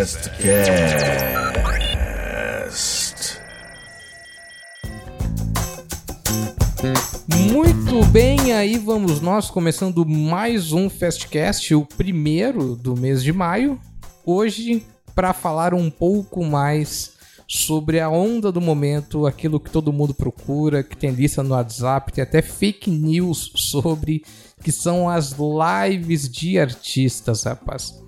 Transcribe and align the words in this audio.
Fastcast. 0.00 0.90
Muito 7.28 8.04
bem, 8.06 8.52
aí 8.54 8.76
vamos 8.76 9.20
nós 9.20 9.48
começando 9.48 10.04
mais 10.04 10.72
um 10.72 10.90
Fastcast, 10.90 11.72
o 11.76 11.86
primeiro 11.86 12.74
do 12.74 12.96
mês 12.96 13.22
de 13.22 13.32
maio. 13.32 13.78
Hoje, 14.26 14.84
para 15.14 15.32
falar 15.32 15.72
um 15.72 15.88
pouco 15.90 16.44
mais 16.44 17.12
sobre 17.46 18.00
a 18.00 18.08
onda 18.08 18.50
do 18.50 18.60
momento, 18.60 19.26
aquilo 19.26 19.60
que 19.60 19.70
todo 19.70 19.92
mundo 19.92 20.14
procura, 20.14 20.82
que 20.82 20.96
tem 20.96 21.10
lista 21.10 21.42
no 21.42 21.54
WhatsApp, 21.54 22.12
tem 22.12 22.22
até 22.22 22.42
fake 22.42 22.90
news 22.90 23.52
sobre, 23.58 24.24
que 24.62 24.70
são 24.70 25.08
as 25.08 25.34
lives 25.38 26.28
de 26.28 26.58
artistas, 26.58 27.44
rapaz. 27.44 28.00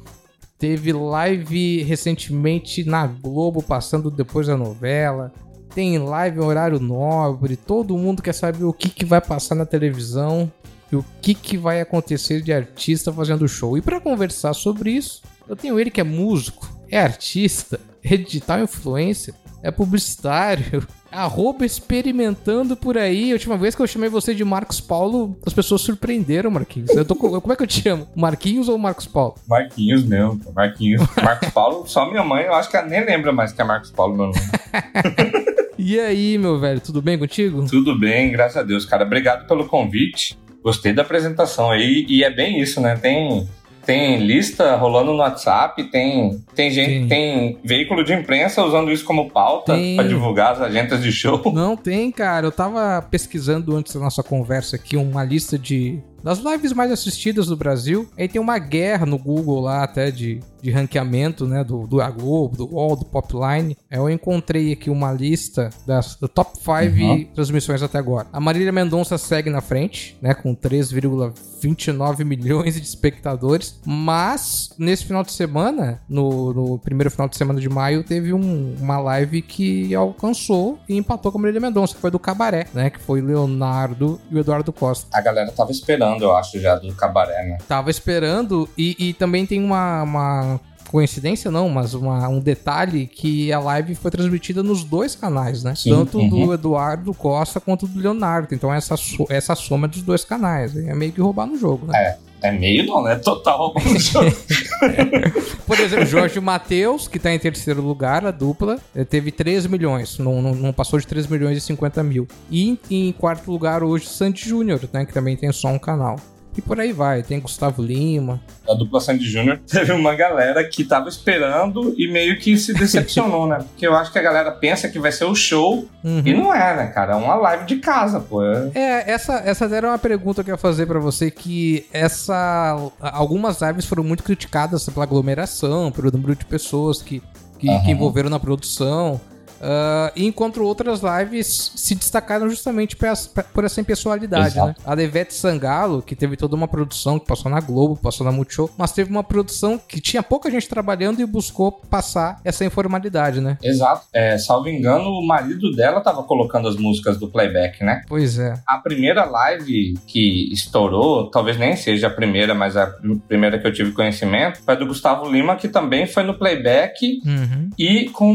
Teve 0.59 0.93
live 0.93 1.83
recentemente 1.83 2.85
na 2.85 3.07
Globo, 3.07 3.63
passando 3.63 4.11
depois 4.11 4.47
da 4.47 4.57
novela. 4.57 5.33
Tem 5.75 5.99
live 5.99 6.39
em 6.39 6.43
horário 6.43 6.79
nobre. 6.79 7.57
Todo 7.57 7.99
mundo 7.99 8.23
quer 8.23 8.35
saber 8.35 8.65
o 8.65 8.73
que, 8.73 8.89
que 8.89 9.05
vai 9.05 9.21
passar 9.21 9.55
na 9.55 9.67
televisão 9.67 10.53
e 10.93 10.97
o 10.97 11.05
que, 11.21 11.35
que 11.35 11.57
vai 11.57 11.81
acontecer 11.81 12.43
de 12.43 12.53
artista 12.53 13.13
fazendo 13.13 13.49
show. 13.49 13.77
E 13.77 13.83
para 13.83 14.01
conversar 14.01 14.53
sobre 14.53 14.93
isso, 14.93 15.23
eu 15.49 15.57
tenho 15.57 15.81
ele 15.81 15.91
que 15.91 16.01
é 16.01 16.05
músico, 16.05 16.69
é 16.89 17.01
artista, 17.01 17.81
é 18.05 18.17
digital 18.17 18.61
influencer, 18.61 19.35
é 19.63 19.71
publicitário, 19.71 20.87
arroba 21.13 21.65
experimentando 21.67 22.77
por 22.77 22.97
aí. 22.99 23.31
A 23.31 23.35
última 23.35 23.57
vez 23.57 23.75
que 23.75 23.83
eu 23.83 23.87
chamei 23.87 24.09
você 24.09 24.35
de 24.35 24.45
Marcos 24.45 24.81
Paulo, 24.81 25.39
as 25.47 25.53
pessoas 25.53 25.83
surpreenderam, 25.83 26.51
Marquinhos. 26.51 26.91
Eu 26.91 27.05
tô, 27.05 27.15
com- 27.15 27.41
como 27.41 27.53
é 27.53 27.57
que 27.57 27.63
eu 27.63 27.67
te 27.67 27.83
chamo? 27.83 28.09
Marquinhos 28.17 28.69
ou 28.69 28.77
Marcos 28.79 29.07
Paulo? 29.07 29.35
Marquinhos 29.49 30.05
mesmo, 30.05 30.41
Marquinhos. 30.55 31.03
Marcos 31.23 31.51
Paulo, 31.51 31.87
só 31.87 32.11
minha 32.11 32.25
mãe, 32.25 32.45
eu 32.45 32.55
acho 32.55 32.71
que 32.71 32.77
ela 32.77 32.87
nem 32.89 33.05
lembra 33.05 33.33
mais 33.33 33.53
que 33.53 33.61
é 33.61 33.65
Marcos 33.65 33.91
Paulo, 33.91 34.17
meu 34.17 34.27
nome. 34.27 34.39
E 35.79 35.99
aí, 35.99 36.39
meu 36.39 36.61
velho, 36.61 36.81
tudo 36.81 37.03
bem 37.03 37.19
contigo? 37.19 37.67
Tudo 37.69 37.99
bem, 37.99 38.31
graças 38.31 38.57
a 38.57 38.63
Deus, 38.63 38.85
cara. 38.85 39.05
Obrigado 39.05 39.49
pelo 39.49 39.67
convite. 39.67 40.39
Gostei 40.63 40.93
da 40.93 41.03
apresentação 41.03 41.71
aí. 41.73 42.07
E 42.09 42.23
é 42.23 42.31
bem 42.31 42.61
isso, 42.61 42.81
né? 42.81 42.95
Tem, 42.95 43.49
tem 43.85 44.19
lista 44.19 44.77
rolando 44.77 45.13
no 45.13 45.19
WhatsApp, 45.19 45.83
tem, 45.91 46.41
tem 46.55 46.71
gente, 46.71 47.03
Sim. 47.03 47.09
tem 47.09 47.59
veículo 47.65 48.05
de 48.05 48.13
imprensa 48.13 48.65
usando 48.65 48.91
isso 48.91 49.05
como 49.05 49.31
pauta 49.31 49.75
Tem. 49.75 49.97
pra 49.97 50.07
divulgar 50.07 50.53
as 50.53 50.61
agendas 50.61 51.03
de 51.03 51.11
show. 51.11 51.43
Não 51.53 51.77
tem, 51.77 52.11
cara. 52.11 52.47
Eu 52.47 52.53
tava 52.53 53.03
pesquisando 53.11 53.77
antes 53.77 53.95
da 53.95 54.01
nossa 54.01 54.23
conversa 54.23 54.77
aqui 54.77 54.97
uma 54.97 55.25
lista 55.25 55.59
de 55.59 55.99
das 56.23 56.39
lives 56.39 56.73
mais 56.73 56.91
assistidas 56.93 57.47
do 57.47 57.57
Brasil. 57.57 58.09
Aí 58.19 58.29
tem 58.29 58.41
uma 58.41 58.59
guerra 58.59 59.05
no 59.07 59.19
Google 59.19 59.61
lá 59.61 59.83
até 59.83 60.11
de, 60.11 60.41
de 60.61 60.71
ranqueamento, 60.71 61.47
né, 61.47 61.63
do, 61.65 61.87
do 61.87 62.01
A 62.01 62.11
Globo, 62.11 62.57
do 62.57 62.75
UOL, 62.75 62.97
do 62.97 63.05
Popline. 63.05 63.77
Aí 63.91 63.99
Eu 63.99 64.09
encontrei 64.11 64.73
aqui 64.73 64.91
uma 64.91 65.13
lista 65.13 65.71
das 65.87 66.17
do 66.17 66.29
top 66.29 66.57
5 66.59 66.73
Uhum. 66.73 67.25
transmissões 67.35 67.83
até 67.83 67.99
agora. 67.99 68.27
A 68.33 68.41
Marília 68.41 68.71
Mendonça 68.73 69.17
segue 69.19 69.51
na 69.51 69.61
frente, 69.61 70.17
né, 70.21 70.35
com 70.35 70.55
3,29 70.55 72.25
milhões 72.25 72.75
de 72.75 72.83
espectadores, 72.83 73.81
mas 73.85 74.71
nesse 74.79 75.05
final 75.05 75.23
de 75.23 75.33
semana, 75.33 76.01
no, 76.09 76.53
no 76.53 76.79
primeiro 76.79 77.11
final 77.11 77.29
de 77.29 77.37
semana 77.37 77.61
de 77.61 77.69
maio, 77.69 78.03
teve 78.05 78.33
um- 78.33 78.75
uma 78.81 78.99
live 78.99 79.43
que 79.43 79.95
alcançou 79.95 80.79
e 80.89 80.97
empatou 80.97 81.31
com 81.33 81.39
a 81.39 81.41
Marília 81.41 81.61
Mendonça, 81.61 81.95
que 81.95 82.01
foi 82.01 82.11
do 82.11 82.19
Cabaré, 82.19 82.67
né, 82.75 82.91
que 82.91 82.99
foi 83.01 83.21
Leonardo 83.21 84.21
e 84.31 84.37
o 84.37 84.39
Eduardo 84.39 84.73
Costa. 84.73 85.07
A 85.13 85.21
galera 85.21 85.51
tava 85.53 85.71
esperando, 85.71 86.12
eu 86.21 86.37
acho, 86.37 86.61
já 86.61 86.77
do 86.77 86.93
cabaré, 86.95 87.47
né? 87.47 87.59
Tava 87.67 87.91
esperando 87.91 88.69
e, 88.77 88.97
e 89.09 89.13
também 89.13 89.47
tem 89.47 89.63
uma, 89.63 90.03
uma 90.03 90.61
coincidência 90.91 91.51
não, 91.51 91.69
mas 91.69 91.95
uma- 91.95 92.29
um 92.29 92.39
detalhe 92.39 93.07
que 93.07 93.51
a 93.53 93.59
live 93.59 93.95
foi 93.95 94.11
transmitida 94.11 94.63
nos 94.63 94.85
dois 94.85 95.15
canais, 95.15 95.63
né? 95.65 95.75
Sim, 95.75 95.91
Tanto 95.91 96.19
do 96.29 96.37
uhum. 96.37 96.53
Eduardo 96.53 97.15
Costa 97.15 97.59
quanto 97.61 97.87
do 97.87 97.99
Leonardo. 97.99 98.55
Então 98.55 98.73
essa, 98.73 98.95
essa 99.31 99.55
soma 99.55 99.89
dos 99.89 100.03
dois 100.03 100.25
canais. 100.25 100.77
É 100.77 100.95
meio 100.95 101.13
que 101.13 101.21
roubar 101.21 101.47
no 101.47 101.57
jogo, 101.57 101.87
né? 101.87 101.99
É 101.99 102.32
meio 102.51 102.87
não, 102.87 103.03
né? 103.03 103.17
Total. 103.17 103.73
Por 105.67 105.79
exemplo, 105.79 106.07
Jorge 106.07 106.41
Matheus, 106.41 107.07
que 107.07 107.19
tá 107.19 107.33
em 107.33 107.39
terceiro 107.39 107.81
lugar, 107.81 108.27
a 108.27 108.31
dupla, 108.31 108.79
eh, 108.95 109.05
teve 109.05 109.31
3 109.31 109.67
milhões, 109.67 110.19
não, 110.19 110.43
não, 110.43 110.55
não 110.55 110.73
passou 110.73 110.99
de 110.99 111.07
3 111.07 111.27
milhões 111.27 111.57
e 111.59 111.61
50 111.61 112.03
mil. 112.03 112.27
E 112.51 112.79
em, 112.91 113.13
quarto 113.13 113.51
lugar 113.51 113.83
hoje, 113.83 114.07
Sandy 114.07 114.49
Júnior, 114.49 114.81
né, 114.93 115.05
que 115.07 115.13
também 115.13 115.37
tem 115.37 115.53
só 115.53 115.69
um 115.69 115.79
canal. 115.79 116.17
E 116.57 116.61
por 116.61 116.79
aí 116.79 116.93
vai, 116.93 117.23
tem 117.23 117.41
Gustavo 117.41 117.81
Lima. 117.83 118.39
a 118.69 118.75
dupla 118.75 119.01
Sandy 119.01 119.25
Júnior, 119.25 119.59
teve 119.67 119.91
uma 119.93 120.15
galera 120.15 120.63
que 120.69 120.85
tava 120.85 121.09
esperando 121.09 121.95
e 121.97 122.07
meio 122.11 122.39
que 122.39 122.57
se 122.59 122.75
decepcionou, 122.75 123.47
né? 123.47 123.59
Porque 123.59 123.87
eu 123.87 123.95
acho 123.97 124.13
que 124.13 124.19
a 124.19 124.23
galera 124.23 124.51
pensa 124.53 124.89
que 124.89 124.99
vai 124.99 125.11
ser 125.13 125.25
o 125.25 125.35
show 125.35 125.89
Uhum. 126.05 126.23
e 126.25 126.35
não 126.35 126.53
é, 126.55 126.77
né, 126.77 126.87
cara? 126.89 127.15
É 127.15 127.17
uma 127.17 127.35
live 127.37 127.65
de 127.65 127.77
casa, 127.77 128.21
pô. 128.21 128.45
É- 128.45 128.71
É, 128.75 129.11
essa, 129.13 129.35
essa 129.45 129.65
era 129.67 129.89
uma 129.89 129.99
pergunta 129.99 130.43
que 130.45 130.51
eu 130.51 130.55
ia 130.55 130.59
fazer 130.59 130.85
pra 130.87 130.99
você, 131.01 131.31
que 131.31 131.87
essa... 131.93 132.77
Algumas 133.01 133.61
lives 133.63 133.85
foram 133.87 134.05
muito 134.05 134.23
criticadas 134.23 134.85
pela 134.89 135.05
aglomeração, 135.05 135.91
pelo 135.91 136.11
número 136.11 136.37
de 136.37 136.45
pessoas 136.45 137.01
que, 137.01 137.23
que, 137.59 137.69
Aham. 137.71 137.85
que 137.85 137.91
envolveram 137.93 138.29
na 138.29 138.39
produção, 138.41 139.21
ah, 139.63 140.13
enquanto 140.17 140.63
outras 140.63 141.01
lives 141.03 141.73
se 141.77 141.95
destacaram 141.95 142.49
justamente 142.51 142.97
por 142.97 143.65
essa, 143.65 143.81
impessoalidade, 143.81 144.49
Exato. 144.57 144.67
né? 144.69 144.75
A 144.85 144.95
Devete 144.95 145.35
Sangalo, 145.35 146.03
que 146.03 146.17
teve 146.17 146.37
toda 146.37 146.57
uma 146.57 146.67
produção 146.67 147.19
que 147.19 147.27
passou 147.27 147.51
na 147.51 147.61
Globo, 147.61 147.97
passou 147.97 148.25
na 148.25 148.33
Multishow, 148.33 148.69
mas 148.77 148.93
teve 148.93 149.11
uma 149.11 149.23
produção 149.23 149.79
que 149.79 150.01
tinha 150.01 150.23
pouca 150.23 150.51
gente 150.51 150.69
trabalhando 150.69 151.21
e 151.21 151.27
buscou 151.27 151.71
passar 151.73 152.41
essa 152.45 152.65
informalidade, 152.65 153.41
né? 153.41 153.57
Exato. 153.63 154.07
É, 154.13 154.37
salvo 154.37 154.69
engano, 154.69 155.09
o 155.11 155.27
marido 155.27 155.71
dela 155.73 156.01
tava 156.01 156.23
colocando 156.25 156.67
as 156.69 156.77
músicas 156.77 157.19
do 157.19 157.29
playback, 157.29 157.85
né? 157.85 158.03
Pois 158.09 158.39
é. 158.39 158.55
A 158.67 158.79
primeira 158.79 159.25
live 159.25 159.95
que 160.07 160.53
estourou, 160.53 161.31
talvez 161.31 161.57
nem 161.57 161.77
seja 161.77 162.09
a 162.09 162.11
primeira, 162.11 162.55
mas 162.55 162.77
a 162.77 162.93
primeira 163.29 163.59
que 163.59 163.67
eu 163.67 163.73
tive 163.73 163.93
conhecimento, 163.93 164.61
foi 164.65 164.75
a 164.75 164.77
do 164.77 164.87
Gustavo 164.87 165.31
Lima, 165.31 165.55
que 165.57 165.69
também 165.69 166.07
foi 166.07 166.23
no 166.25 166.35
playback 166.35 167.21
Uhum. 167.25 167.71
e 167.79 168.09
com 168.11 168.33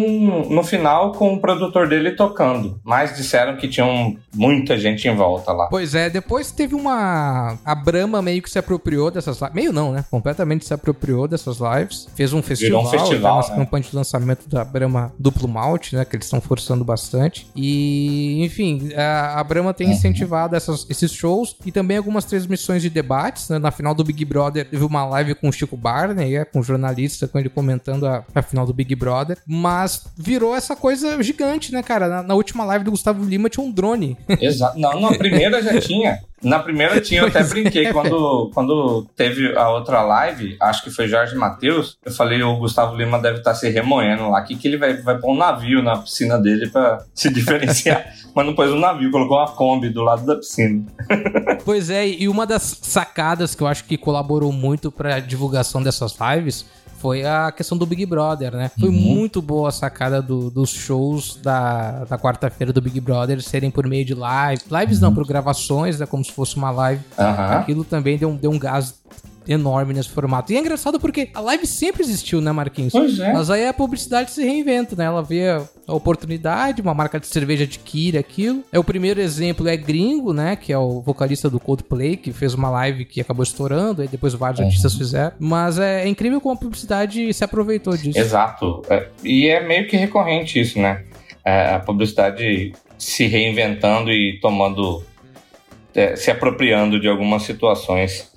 no 0.49 0.63
final 0.63 1.11
com 1.17 1.33
o 1.33 1.39
produtor 1.41 1.87
dele 1.89 2.11
tocando. 2.11 2.79
Mas 2.83 3.15
disseram 3.15 3.57
que 3.57 3.67
tinham 3.67 4.15
muita 4.33 4.77
gente 4.77 5.07
em 5.07 5.15
volta 5.15 5.51
lá. 5.51 5.67
Pois 5.67 5.95
é, 5.95 6.09
depois 6.09 6.51
teve 6.51 6.75
uma. 6.75 7.57
A 7.65 7.75
Brahma 7.75 8.21
meio 8.21 8.41
que 8.41 8.49
se 8.49 8.59
apropriou 8.59 9.09
dessas 9.11 9.39
lives. 9.41 9.55
Meio 9.55 9.73
não, 9.73 9.91
né? 9.91 10.05
Completamente 10.09 10.65
se 10.65 10.73
apropriou 10.73 11.27
dessas 11.27 11.57
lives. 11.59 12.07
Fez 12.15 12.33
um 12.33 12.41
festival, 12.41 12.83
Virou 12.83 12.95
um 12.95 12.99
festival, 13.07 13.31
tá 13.41 13.47
nas 13.47 13.49
né? 13.49 13.55
campanhas 13.65 13.89
de 13.89 13.95
lançamento 13.95 14.47
da 14.49 14.63
Brahma 14.63 15.13
Duplo 15.19 15.47
Malte, 15.47 15.95
né? 15.95 16.05
Que 16.05 16.15
eles 16.15 16.25
estão 16.25 16.39
forçando 16.41 16.83
bastante. 16.85 17.47
E, 17.55 18.43
enfim, 18.43 18.89
a, 18.95 19.39
a 19.39 19.43
Brahma 19.43 19.73
tem 19.73 19.87
Uhum. 19.87 19.93
incentivado 19.93 20.55
essas- 20.55 20.85
esses 20.89 21.11
shows 21.11 21.55
e 21.65 21.71
também 21.71 21.97
algumas 21.97 22.25
transmissões 22.25 22.81
de 22.81 22.89
debates. 22.89 23.49
né? 23.49 23.57
Na 23.59 23.71
final 23.71 23.93
do 23.95 24.03
Big 24.03 24.23
Brother 24.25 24.69
teve 24.69 24.83
uma 24.83 25.05
live 25.05 25.33
com 25.35 25.49
o 25.49 25.51
Chico 25.53 25.75
Barney, 25.77 26.35
é, 26.35 26.45
com 26.45 26.59
o 26.59 26.63
jornalista, 26.63 27.27
com 27.27 27.39
ele 27.39 27.49
comentando 27.49 28.05
a, 28.05 28.23
a 28.35 28.41
final 28.41 28.65
do 28.65 28.73
Big 28.73 28.93
Brother. 28.95 29.37
Mas 29.47 30.05
virou 30.15 30.55
essa 30.55 30.75
coisa 30.75 31.06
gigante, 31.21 31.71
né, 31.71 31.81
cara? 31.83 32.07
Na, 32.07 32.23
na 32.23 32.33
última 32.35 32.65
live 32.65 32.85
do 32.85 32.91
Gustavo 32.91 33.23
Lima 33.23 33.49
tinha 33.49 33.65
um 33.65 33.71
drone. 33.71 34.17
Exato. 34.39 34.79
Não, 34.79 34.99
na 34.99 35.17
primeira 35.17 35.61
já 35.61 35.79
tinha. 35.79 36.19
Na 36.43 36.59
primeira 36.59 37.01
tinha, 37.01 37.21
eu 37.21 37.27
até 37.27 37.43
brinquei. 37.43 37.87
é, 37.87 37.93
quando, 37.93 38.51
quando 38.53 39.07
teve 39.15 39.57
a 39.57 39.69
outra 39.69 40.03
live, 40.03 40.55
acho 40.61 40.83
que 40.83 40.91
foi 40.91 41.07
Jorge 41.07 41.35
Matheus, 41.35 41.97
eu 42.05 42.11
falei, 42.11 42.43
o 42.43 42.57
Gustavo 42.57 42.95
Lima 42.95 43.19
deve 43.19 43.39
estar 43.39 43.55
se 43.55 43.67
remoendo 43.69 44.29
lá. 44.29 44.41
Que, 44.43 44.55
que 44.55 44.67
ele 44.67 44.77
vai, 44.77 44.97
vai 45.01 45.17
pôr 45.17 45.31
um 45.31 45.37
navio 45.37 45.81
na 45.81 45.97
piscina 45.97 46.37
dele 46.37 46.69
pra 46.69 47.03
se 47.13 47.31
diferenciar. 47.31 48.05
Mas 48.35 48.45
não 48.45 48.53
pôs 48.53 48.71
um 48.71 48.79
navio, 48.79 49.09
colocou 49.09 49.37
uma 49.37 49.47
Kombi 49.47 49.89
do 49.89 50.03
lado 50.03 50.25
da 50.25 50.35
piscina. 50.35 50.83
Pois 51.65 51.89
é, 51.89 52.07
e 52.07 52.29
uma 52.29 52.45
das 52.45 52.79
sacadas 52.81 53.53
que 53.53 53.61
eu 53.61 53.67
acho 53.67 53.83
que 53.83 53.97
colaborou 53.97 54.53
muito 54.53 54.89
pra 54.89 55.19
divulgação 55.19 55.83
dessas 55.83 56.15
lives 56.17 56.65
foi 56.97 57.23
a 57.25 57.51
questão 57.51 57.77
do 57.77 57.85
Big 57.85 58.05
Brother, 58.05 58.51
né? 58.53 58.71
Foi 58.79 58.89
Uhum. 58.89 58.95
muito 58.95 59.41
boa 59.41 59.69
a 59.69 59.71
sacada 59.71 60.21
do- 60.21 60.49
dos 60.49 60.69
shows 60.71 61.35
da, 61.41 62.03
da 62.05 62.17
quarta-feira 62.17 62.73
do 62.73 62.81
Big 62.81 62.99
Brother 62.99 63.41
serem 63.41 63.69
por 63.71 63.85
meio 63.87 64.03
de 64.05 64.13
live. 64.13 64.61
Lives 64.71 64.97
Uhum. 64.97 65.03
não, 65.09 65.13
por 65.13 65.25
gravações, 65.25 65.99
né? 65.99 66.05
Como 66.05 66.23
se 66.23 66.31
fosse 66.31 66.55
uma 66.57 66.71
live. 66.71 67.01
Aham. 67.17 67.57
Aquilo 67.59 67.83
também 67.83 68.17
deu, 68.17 68.29
um- 68.29 68.35
deu 68.35 68.51
um 68.51 68.59
gás 68.59 68.95
enorme 69.47 69.93
nesse 69.93 70.09
formato. 70.09 70.51
E 70.51 70.57
é 70.57 70.59
engraçado 70.59 70.99
porque 70.99 71.29
a 71.33 71.41
live 71.41 71.65
sempre 71.65 72.03
existiu, 72.03 72.41
né, 72.41 72.51
Marquinhos? 72.51 72.91
Pois 72.91 73.19
é. 73.19 73.33
Mas 73.33 73.49
aí 73.49 73.65
a 73.65 73.73
publicidade 73.73 74.31
se 74.31 74.43
reinventa, 74.43 74.95
né? 74.95 75.05
Ela 75.05 75.21
vê 75.21 75.49
a 75.49 75.93
oportunidade, 75.93 76.81
uma 76.81 76.93
marca 76.93 77.19
de 77.19 77.27
cerveja 77.27 77.63
adquire 77.63 78.17
aquilo. 78.17 78.63
É 78.71 78.79
o 78.79 78.83
primeiro 78.83 79.19
exemplo 79.21 79.67
é 79.67 79.77
Gringo, 79.77 80.33
né? 80.33 80.55
Que 80.55 80.73
é 80.73 80.77
o 80.77 81.01
vocalista 81.01 81.49
do 81.49 81.59
Coldplay, 81.59 82.17
que 82.17 82.31
fez 82.31 82.53
uma 82.53 82.69
live 82.69 83.05
que 83.05 83.21
acabou 83.21 83.43
estourando, 83.43 84.01
aí 84.01 84.07
depois 84.07 84.33
vários 84.33 84.59
artistas 84.59 84.95
fizeram. 84.95 85.31
Mas 85.39 85.79
é, 85.79 86.03
é 86.03 86.07
incrível 86.07 86.41
como 86.41 86.55
a 86.55 86.57
publicidade 86.57 87.33
se 87.33 87.43
aproveitou 87.43 87.95
disso. 87.95 88.19
Exato. 88.19 88.81
É, 88.89 89.07
e 89.23 89.47
é 89.47 89.65
meio 89.65 89.87
que 89.87 89.95
recorrente 89.95 90.59
isso, 90.59 90.79
né? 90.79 91.03
É, 91.43 91.75
a 91.75 91.79
publicidade 91.79 92.73
se 92.97 93.27
reinventando 93.27 94.11
e 94.11 94.39
tomando 94.41 95.03
é, 95.97 96.15
se 96.15 96.29
apropriando 96.29 96.99
de 96.99 97.07
algumas 97.07 97.43
situações. 97.43 98.31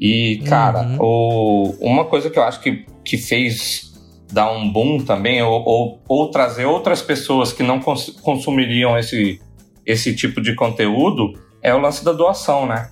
E, 0.00 0.42
cara, 0.48 0.80
Uhum. 0.82 0.96
o, 1.00 1.76
uma 1.80 2.04
coisa 2.04 2.28
que 2.28 2.38
eu 2.38 2.42
acho 2.42 2.60
que, 2.60 2.84
que 3.04 3.16
fez 3.16 3.92
dar 4.32 4.50
um 4.50 4.68
boom 4.70 4.98
também, 5.04 5.40
ou, 5.42 5.62
ou, 5.64 6.00
ou 6.08 6.30
trazer 6.30 6.64
outras 6.66 7.00
pessoas 7.00 7.52
que 7.52 7.62
não 7.62 7.78
cons- 7.78 8.10
consumiriam 8.20 8.98
esse, 8.98 9.40
esse 9.86 10.14
tipo 10.14 10.40
de 10.40 10.54
conteúdo, 10.56 11.32
é 11.62 11.72
o 11.72 11.78
lance 11.78 12.04
da 12.04 12.12
doação, 12.12 12.66
né? 12.66 12.90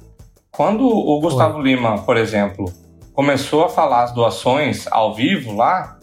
Quando 0.52 0.86
o 0.86 1.18
Gustavo 1.20 1.60
Lima, 1.60 1.98
por 2.02 2.16
exemplo, 2.16 2.66
começou 3.12 3.64
a 3.64 3.68
falar 3.68 4.04
as 4.04 4.12
doações 4.14 4.86
ao 4.90 5.14
vivo 5.14 5.54
lá, 5.56 5.98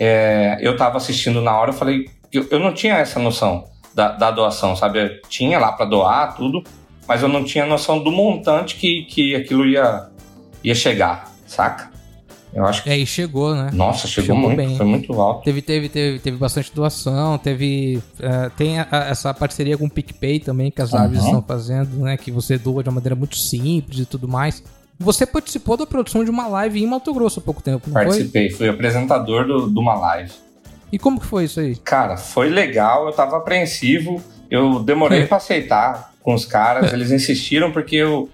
é, 0.00 0.58
eu 0.60 0.76
tava 0.76 0.96
assistindo 0.96 1.40
na 1.40 1.56
hora, 1.58 1.70
eu 1.70 1.74
falei, 1.74 2.06
eu, 2.32 2.46
eu 2.50 2.58
não 2.58 2.72
tinha 2.74 2.94
essa 2.94 3.20
noção 3.20 3.64
da, 3.94 4.12
da 4.12 4.30
doação, 4.30 4.74
sabe? 4.74 4.98
Eu 5.00 5.20
tinha 5.28 5.58
lá 5.60 5.70
para 5.72 5.84
doar 5.86 6.34
tudo, 6.34 6.62
mas 7.12 7.22
eu 7.22 7.28
não 7.28 7.44
tinha 7.44 7.66
noção 7.66 8.02
do 8.02 8.10
montante 8.10 8.76
que, 8.76 9.02
que 9.04 9.34
aquilo 9.36 9.66
ia, 9.66 10.06
ia 10.64 10.74
chegar, 10.74 11.30
saca? 11.46 11.90
Eu 12.54 12.64
acho 12.64 12.82
que. 12.82 12.88
É, 12.88 12.96
e 12.96 13.04
chegou, 13.06 13.54
né? 13.54 13.70
Nossa, 13.70 14.08
chegou, 14.08 14.26
Chegou 14.34 14.40
muito, 14.40 14.56
bem. 14.56 14.76
foi 14.78 14.86
muito 14.86 15.12
alto. 15.20 15.44
Teve, 15.44 15.60
teve, 15.60 15.90
teve, 15.90 16.18
teve 16.20 16.36
bastante 16.38 16.74
doação, 16.74 17.36
teve. 17.36 18.02
eh, 18.18 18.50
tem 18.56 18.78
a- 18.80 18.86
a- 18.90 19.04
essa 19.10 19.34
parceria 19.34 19.76
com 19.76 19.84
o 19.84 19.90
PicPay 19.90 20.40
também, 20.40 20.70
que 20.70 20.80
as 20.80 20.90
Uhum. 20.94 21.12
estão 21.12 21.42
fazendo, 21.42 21.98
né? 21.98 22.16
Que 22.16 22.30
você 22.30 22.56
doa 22.56 22.82
de 22.82 22.88
uma 22.88 22.94
maneira 22.94 23.14
muito 23.14 23.36
simples 23.36 23.98
e 24.00 24.06
tudo 24.06 24.26
mais. 24.26 24.62
Você 24.98 25.26
participou 25.26 25.76
da 25.76 25.84
produção 25.86 26.24
de 26.24 26.30
uma 26.30 26.46
live 26.46 26.82
em 26.82 26.86
Mato 26.86 27.12
Grosso 27.12 27.40
há 27.40 27.42
pouco 27.42 27.62
tempo, 27.62 27.88
não 27.88 27.94
foi? 27.94 28.04
Participei, 28.04 28.48
fui 28.50 28.68
apresentador 28.70 29.46
do- 29.46 29.68
de 29.70 29.78
uma 29.78 29.94
live. 29.94 30.32
E 30.90 30.98
como 30.98 31.20
que 31.20 31.26
foi 31.26 31.44
isso 31.44 31.60
aí? 31.60 31.76
Cara, 31.76 32.16
foi 32.16 32.48
legal, 32.48 33.06
eu 33.06 33.12
tava 33.12 33.36
apreensivo, 33.36 34.22
eu 34.50 34.78
demorei 34.82 35.26
pra 35.26 35.36
aceitar 35.38 36.11
com 36.22 36.34
os 36.34 36.44
caras, 36.44 36.92
eles 36.92 37.10
insistiram 37.10 37.72
porque 37.72 37.96
eu, 37.96 38.30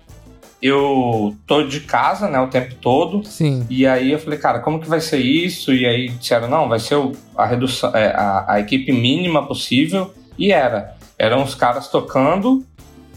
eu 0.62 1.34
tô 1.46 1.62
de 1.62 1.80
casa, 1.80 2.28
né, 2.28 2.38
o 2.40 2.48
tempo 2.48 2.74
todo, 2.76 3.24
Sim. 3.24 3.66
e 3.70 3.86
aí 3.86 4.12
eu 4.12 4.18
falei, 4.18 4.38
cara, 4.38 4.60
como 4.60 4.80
que 4.80 4.88
vai 4.88 5.00
ser 5.00 5.18
isso? 5.18 5.72
E 5.72 5.86
aí 5.86 6.08
disseram, 6.10 6.48
não, 6.48 6.68
vai 6.68 6.78
ser 6.78 6.96
a 7.36 7.46
redução, 7.46 7.94
é, 7.94 8.08
a, 8.08 8.44
a 8.48 8.60
equipe 8.60 8.92
mínima 8.92 9.46
possível, 9.46 10.12
e 10.36 10.52
era. 10.52 10.96
Eram 11.18 11.42
os 11.42 11.54
caras 11.54 11.88
tocando, 11.88 12.64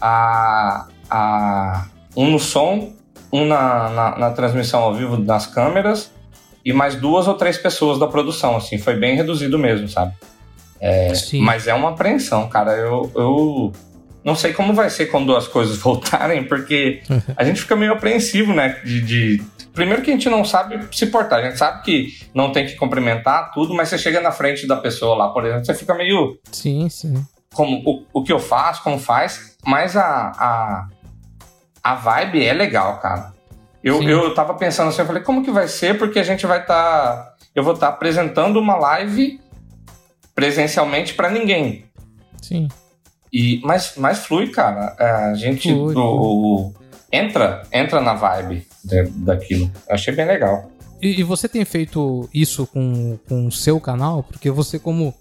a, 0.00 0.88
a, 1.10 1.86
um 2.16 2.30
no 2.30 2.38
som, 2.38 2.92
um 3.32 3.44
na, 3.44 3.88
na, 3.90 4.18
na 4.18 4.30
transmissão 4.30 4.82
ao 4.82 4.94
vivo 4.94 5.16
nas 5.16 5.46
câmeras, 5.46 6.10
e 6.64 6.72
mais 6.72 6.94
duas 6.94 7.26
ou 7.26 7.34
três 7.34 7.58
pessoas 7.58 7.98
da 7.98 8.06
produção, 8.06 8.56
assim, 8.56 8.78
foi 8.78 8.94
bem 8.94 9.16
reduzido 9.16 9.58
mesmo, 9.58 9.88
sabe? 9.88 10.14
Sim. 11.14 11.40
Mas 11.40 11.68
é 11.68 11.74
uma 11.74 11.90
apreensão, 11.90 12.48
cara. 12.48 12.72
Eu, 12.72 13.10
eu 13.14 13.72
não 14.24 14.34
sei 14.34 14.52
como 14.52 14.72
vai 14.74 14.88
ser 14.90 15.06
quando 15.06 15.34
as 15.36 15.48
coisas 15.48 15.76
voltarem, 15.82 16.44
porque 16.44 17.02
a 17.36 17.44
gente 17.44 17.60
fica 17.60 17.74
meio 17.76 17.92
apreensivo, 17.92 18.52
né? 18.52 18.80
De, 18.84 19.00
de- 19.00 19.42
Primeiro 19.72 20.02
que 20.02 20.10
a 20.10 20.14
gente 20.14 20.28
não 20.28 20.44
sabe 20.44 20.78
se 20.94 21.06
portar. 21.06 21.38
A 21.38 21.44
gente 21.44 21.56
sabe 21.58 21.82
que 21.82 22.08
não 22.34 22.52
tem 22.52 22.66
que 22.66 22.74
cumprimentar 22.76 23.52
tudo, 23.52 23.72
mas 23.72 23.88
você 23.88 23.96
chega 23.96 24.20
na 24.20 24.30
frente 24.30 24.66
da 24.66 24.76
pessoa 24.76 25.16
lá, 25.16 25.28
por 25.30 25.46
exemplo, 25.46 25.64
você 25.64 25.72
fica 25.74 25.94
meio. 25.94 26.38
Sim, 26.52 26.88
sim. 26.90 27.24
Como, 27.54 27.82
o, 27.86 28.04
o 28.20 28.22
que 28.22 28.30
eu 28.32 28.38
faço, 28.38 28.82
como 28.82 28.98
faz, 28.98 29.56
mas 29.64 29.96
a, 29.96 30.04
a, 30.38 30.88
a 31.82 31.94
vibe 31.94 32.44
é 32.44 32.52
legal, 32.52 32.98
cara. 33.00 33.32
Eu, 33.82 33.98
Sim. 33.98 34.08
eu 34.08 34.32
tava 34.34 34.54
pensando 34.54 34.88
assim, 34.90 35.00
eu 35.00 35.06
falei, 35.06 35.22
como 35.22 35.42
que 35.42 35.50
vai 35.50 35.66
ser? 35.66 35.98
Porque 35.98 36.18
a 36.18 36.22
gente 36.22 36.46
vai 36.46 36.60
estar. 36.60 37.34
eu 37.54 37.64
vou 37.64 37.72
estar 37.74 37.88
apresentando 37.88 38.58
uma 38.60 38.76
live 38.76 39.40
presencialmente 40.34 41.14
pra 41.14 41.30
ninguém. 41.30 41.84
Sim. 42.40 42.68
E, 43.32 43.60
mas, 43.64 43.94
mas 43.96 44.18
flui, 44.26 44.48
cara. 44.48 44.94
É, 44.98 45.10
A 45.10 45.34
gente 45.34 45.72
Flui, 45.72 45.94
entra, 47.10 47.62
entra 47.72 48.00
na 48.00 48.14
vibe 48.14 48.66
da- 48.84 49.08
daquilo. 49.34 49.70
Eu 49.88 49.94
achei 49.94 50.14
bem 50.14 50.26
legal. 50.26 50.70
E, 51.00 51.20
e 51.20 51.22
você 51.22 51.48
tem 51.48 51.64
feito 51.64 52.28
isso 52.32 52.66
com, 52.66 53.18
com 53.28 53.46
o 53.46 53.52
seu 53.52 53.80
canal? 53.80 54.22
Porque 54.22 54.50
você, 54.50 54.78
como 54.78 55.14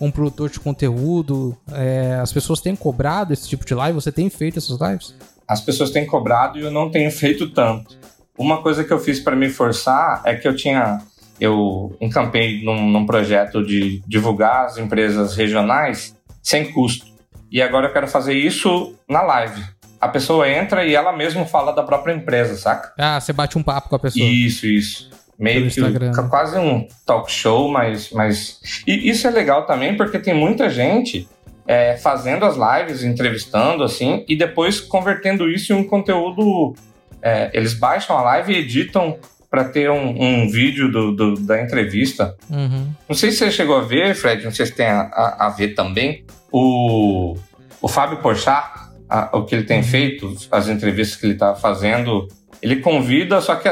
um 0.00 0.10
produtor 0.10 0.48
de 0.50 0.60
conteúdo, 0.60 1.56
é, 1.72 2.18
as 2.22 2.32
pessoas 2.32 2.60
têm 2.60 2.76
cobrado 2.76 3.32
esse 3.32 3.48
tipo 3.48 3.64
de 3.64 3.74
live? 3.74 3.94
Você 4.00 4.12
tem 4.12 4.28
feito 4.30 4.58
essas 4.58 4.78
lives? 4.80 5.14
As 5.46 5.60
pessoas 5.60 5.90
têm 5.90 6.06
cobrado 6.06 6.58
e 6.58 6.62
eu 6.62 6.70
não 6.70 6.90
tenho 6.90 7.10
feito 7.10 7.50
tanto. 7.50 7.96
Uma 8.36 8.62
coisa 8.62 8.84
que 8.84 8.92
eu 8.92 8.98
fiz 9.00 9.18
para 9.18 9.34
me 9.34 9.48
forçar 9.48 10.22
é 10.24 10.34
que 10.36 10.46
eu 10.46 10.54
tinha. 10.54 11.00
Eu 11.40 11.96
encampei 12.00 12.62
num, 12.64 12.88
num 12.90 13.06
projeto 13.06 13.64
de 13.64 14.02
divulgar 14.06 14.66
as 14.66 14.76
empresas 14.76 15.34
regionais 15.34 16.14
sem 16.42 16.70
custo. 16.72 17.06
E 17.50 17.62
agora 17.62 17.86
eu 17.86 17.92
quero 17.92 18.08
fazer 18.08 18.34
isso 18.34 18.94
na 19.08 19.22
live. 19.22 19.62
A 20.00 20.08
pessoa 20.08 20.48
entra 20.48 20.84
e 20.84 20.94
ela 20.94 21.12
mesma 21.12 21.44
fala 21.44 21.72
da 21.72 21.82
própria 21.82 22.12
empresa, 22.12 22.56
saca? 22.56 22.92
Ah, 22.98 23.20
você 23.20 23.32
bate 23.32 23.58
um 23.58 23.62
papo 23.62 23.88
com 23.88 23.96
a 23.96 23.98
pessoa. 23.98 24.24
Isso, 24.24 24.66
isso. 24.66 25.10
Meio 25.38 25.70
que 25.70 25.80
quase 26.28 26.58
um 26.58 26.86
talk 27.06 27.30
show, 27.30 27.68
mas, 27.68 28.10
mas. 28.10 28.60
E 28.86 29.08
isso 29.08 29.26
é 29.26 29.30
legal 29.30 29.66
também 29.66 29.96
porque 29.96 30.18
tem 30.18 30.34
muita 30.34 30.68
gente 30.68 31.28
é, 31.66 31.96
fazendo 31.96 32.44
as 32.44 32.56
lives, 32.56 33.04
entrevistando, 33.04 33.84
assim, 33.84 34.24
e 34.28 34.36
depois 34.36 34.80
convertendo 34.80 35.48
isso 35.48 35.72
em 35.72 35.76
um 35.76 35.84
conteúdo. 35.84 36.74
é, 37.20 37.50
eles 37.52 37.74
baixam 37.74 38.16
a 38.16 38.22
live 38.22 38.52
e 38.52 38.58
editam 38.58 39.18
para 39.50 39.64
ter 39.64 39.90
um, 39.90 40.08
um 40.22 40.48
vídeo 40.50 40.90
do, 40.92 41.12
do- 41.12 41.34
da 41.40 41.62
entrevista. 41.62 42.36
Uhum. 42.50 42.90
Não 43.08 43.16
sei 43.16 43.30
se 43.30 43.38
você 43.38 43.50
chegou 43.50 43.76
a 43.76 43.80
ver, 43.82 44.14
Fred, 44.14 44.44
não 44.44 44.52
sei 44.52 44.66
se 44.66 44.72
tem 44.74 44.86
a, 44.86 45.00
a- 45.02 45.46
a 45.46 45.48
ver 45.50 45.68
também. 45.74 46.24
O, 46.52 47.36
o 47.80 47.88
Fábio 47.88 48.18
Porchat, 48.18 48.70
a- 49.08 49.30
o 49.32 49.44
que 49.44 49.54
ele 49.54 49.64
tem 49.64 49.82
feito, 49.82 50.34
as 50.52 50.68
entrevistas 50.68 51.18
que 51.18 51.26
ele 51.26 51.34
tá 51.34 51.54
fazendo, 51.54 52.28
ele 52.60 52.76
convida, 52.76 53.40
só 53.40 53.54
que 53.56 53.68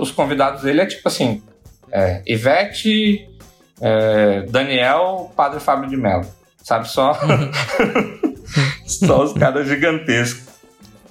os 0.00 0.10
convidados 0.10 0.62
dele 0.62 0.80
é 0.80 0.86
tipo 0.86 1.06
assim: 1.06 1.42
é, 1.92 2.22
Ivete, 2.26 3.28
é, 3.80 4.42
Daniel, 4.48 5.32
Padre 5.36 5.60
Fábio 5.60 5.88
de 5.88 5.96
Mello. 5.96 6.26
Sabe? 6.62 6.88
Só, 6.88 7.18
só 8.86 9.22
os 9.24 9.32
caras 9.32 9.68
gigantescos. 9.68 10.48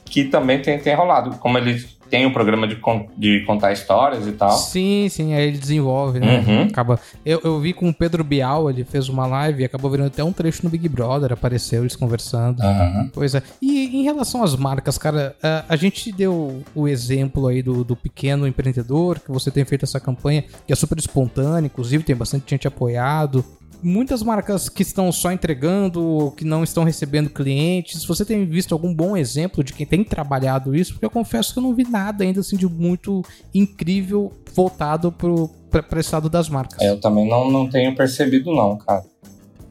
Que 0.06 0.24
também 0.26 0.62
tem, 0.62 0.80
tem 0.80 0.96
rolado. 0.96 1.38
Como 1.38 1.58
ele 1.58 1.86
tem 2.10 2.26
o 2.26 2.34
programa 2.34 2.68
de, 2.68 2.78
de 3.18 3.44
contar 3.46 3.72
histórias 3.72 4.28
e 4.28 4.32
tal. 4.32 4.52
Sim, 4.52 5.08
sim, 5.10 5.34
aí 5.34 5.48
ele 5.48 5.58
desenvolve, 5.58 6.20
né? 6.20 6.44
Uhum. 6.46 6.64
Acaba... 6.64 7.00
eu, 7.26 7.40
eu 7.44 7.60
vi 7.60 7.74
com 7.74 7.90
o 7.90 7.94
Pedro 7.94 8.24
Bial, 8.24 8.70
ele 8.70 8.84
fez 8.84 9.10
uma 9.10 9.26
live 9.26 9.62
e 9.62 9.66
acabou 9.66 9.90
virando 9.92 10.08
até 10.08 10.24
um 10.24 10.34
trecho 10.34 10.64
no 10.64 10.70
Big 10.70 10.88
Brother, 10.90 11.32
apareceu 11.32 11.82
eles 11.82 11.96
conversando. 11.96 12.62
Aham. 12.62 13.10
Pois 13.14 13.36
é. 13.36 13.44
E 13.62 14.00
em 14.00 14.04
relação 14.04 14.44
às 14.44 14.56
marcas, 14.56 14.98
cara, 14.98 15.36
a, 15.42 15.66
a 15.70 15.76
gente 15.76 16.12
deu 16.12 16.64
o 16.74 16.88
exemplo 16.88 17.48
aí 17.48 17.62
do, 17.62 17.84
do 17.84 17.96
pequeno 17.96 18.48
empreendedor, 18.48 19.20
que 19.20 19.32
você 19.32 19.52
tem 19.52 19.64
feito 19.66 19.86
essa 19.86 20.00
campanha, 20.00 20.44
que 20.66 20.74
é 20.74 20.76
super 20.76 20.98
espontânea, 20.98 21.68
inclusive 21.68 22.04
tem 22.04 22.16
bastante 22.16 22.50
gente 22.50 22.68
apoiado. 22.68 23.46
Muitas 23.82 24.22
marcas 24.22 24.68
que 24.68 24.82
estão 24.82 25.12
só 25.12 25.32
entregando, 25.32 26.34
que 26.36 26.44
não 26.44 26.64
estão 26.64 26.84
recebendo 26.84 27.30
clientes. 27.30 28.04
Você 28.06 28.26
tem 28.26 28.46
visto 28.46 28.74
algum 28.74 28.94
bom 28.94 29.16
exemplo 29.16 29.64
de 29.64 29.72
quem 29.74 29.86
tem 29.86 30.04
trabalhado 30.04 30.76
isso? 30.76 30.94
Porque 30.94 31.06
eu 31.06 31.10
confesso 31.10 31.54
que 31.54 31.60
eu 31.60 31.64
não 31.64 31.74
vi 31.74 31.84
nada 31.90 32.24
ainda 32.24 32.42
assim 32.42 32.58
de 32.58 32.68
muito 32.68 33.24
incrível 33.54 34.32
voltado 34.54 35.12
para 35.12 36.00
esse 36.00 36.14
lado 36.14 36.30
das 36.30 36.50
marcas. 36.50 36.82
É, 36.82 36.90
Eu 36.90 37.00
também 37.00 37.28
não, 37.30 37.50
não 37.50 37.70
tenho 37.70 37.96
percebido, 37.96 38.54
não, 38.54 38.78
cara. 38.78 39.04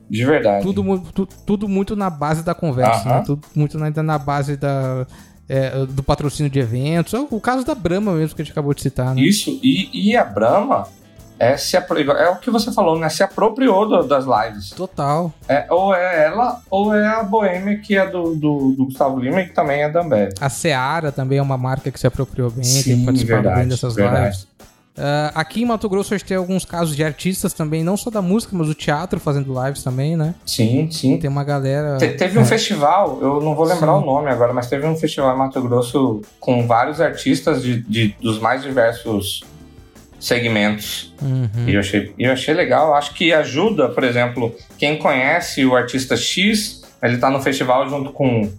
De 0.08 0.24
verdade. 0.24 0.62
Tudo, 0.64 1.00
tu- 1.12 1.28
tudo 1.44 1.68
muito 1.68 1.94
na 1.94 2.08
base 2.08 2.42
da 2.42 2.54
conversa, 2.54 3.04
né? 3.08 3.22
Tudo 3.26 3.42
muito 3.54 3.82
ainda 3.82 4.02
na 4.02 4.18
base 4.18 4.56
da, 4.56 5.06
é, 5.46 5.84
do 5.84 6.02
patrocínio 6.02 6.50
de 6.50 6.58
eventos. 6.58 7.12
É 7.12 7.18
O 7.30 7.38
caso 7.40 7.62
da 7.64 7.74
Brahma 7.74 8.12
mesmo 8.14 8.34
que 8.34 8.40
a 8.40 8.44
gente 8.44 8.52
acabou 8.52 8.72
de 8.72 8.80
citar, 8.80 9.14
né? 9.14 9.20
Isso, 9.20 9.60
e, 9.62 9.90
e 9.92 10.16
a 10.16 10.24
Brahma 10.24 10.88
é, 11.38 11.56
se 11.56 11.76
é 11.76 11.80
o 12.30 12.36
que 12.36 12.50
você 12.50 12.72
falou, 12.72 12.98
né? 12.98 13.08
Se 13.08 13.22
apropriou 13.22 13.88
do- 13.88 14.02
das 14.06 14.24
lives. 14.24 14.70
Total. 14.70 15.32
É, 15.48 15.66
ou 15.70 15.94
é 15.94 16.24
ela, 16.24 16.60
ou 16.70 16.94
é 16.94 17.06
a 17.06 17.22
Boêmia, 17.22 17.78
que 17.78 17.96
é 17.96 18.06
do, 18.06 18.34
do, 18.34 18.72
do 18.76 18.84
Gustavo 18.86 19.18
Lima 19.20 19.40
e 19.42 19.46
que 19.46 19.52
também 19.54 19.82
é 19.82 19.88
da 19.88 20.00
Ambev. 20.02 20.32
A 20.40 20.48
Seara 20.48 21.12
também 21.12 21.38
é 21.38 21.42
uma 21.42 21.56
marca 21.58 21.90
que 21.90 21.98
se 22.00 22.06
apropriou 22.06 22.50
bem, 22.50 22.64
Sim, 22.64 22.82
tem 22.82 23.04
participado 23.04 23.42
verdade, 23.42 23.60
bem 23.60 23.68
dessas 23.68 23.94
verdade. 23.94 24.24
lives. 24.24 24.48
Ah, 25.00 25.30
aqui 25.36 25.62
em 25.62 25.64
Mato 25.64 25.88
Grosso 25.88 26.12
a 26.12 26.18
gente 26.18 26.26
tem 26.26 26.36
alguns 26.36 26.64
casos 26.64 26.96
de 26.96 27.04
artistas 27.04 27.52
também, 27.52 27.84
não 27.84 27.96
só 27.96 28.10
da 28.10 28.20
música, 28.20 28.56
mas 28.56 28.66
do 28.66 28.74
teatro 28.74 29.20
fazendo 29.20 29.54
lives 29.64 29.80
também, 29.84 30.16
né? 30.16 30.34
Sim, 30.44 30.90
sim. 30.90 31.16
Tem 31.18 31.30
uma 31.30 31.44
galera. 31.44 31.98
Te- 31.98 32.14
teve 32.16 32.36
um 32.36 32.44
festival, 32.44 33.16
eu 33.22 33.40
não 33.40 33.54
vou 33.54 33.64
lembrar 33.64 33.92
Sim. 33.96 34.02
o 34.02 34.04
nome 34.04 34.28
agora, 34.28 34.52
mas 34.52 34.66
teve 34.66 34.84
um 34.88 34.96
festival 34.96 35.32
em 35.36 35.38
Mato 35.38 35.62
Grosso 35.62 36.20
com 36.40 36.66
vários 36.66 37.00
artistas 37.00 37.62
de, 37.62 37.80
de- 37.82 38.16
dos 38.20 38.40
mais 38.40 38.60
diversos 38.62 39.44
segmentos. 40.18 41.14
Uhum. 41.20 41.48
E 41.66 41.74
eu 41.74 41.80
achei, 41.80 42.12
eu 42.18 42.32
achei 42.32 42.54
legal. 42.54 42.94
Acho 42.94 43.14
que 43.14 43.32
ajuda, 43.32 43.88
por 43.88 44.04
exemplo, 44.04 44.54
quem 44.78 44.96
conhece 44.98 45.64
o 45.64 45.76
artista 45.76 46.16
X, 46.16 46.82
ele 47.02 47.18
tá 47.18 47.30
no 47.30 47.40
festival 47.40 47.88
junto 47.88 48.10
com 48.12 48.50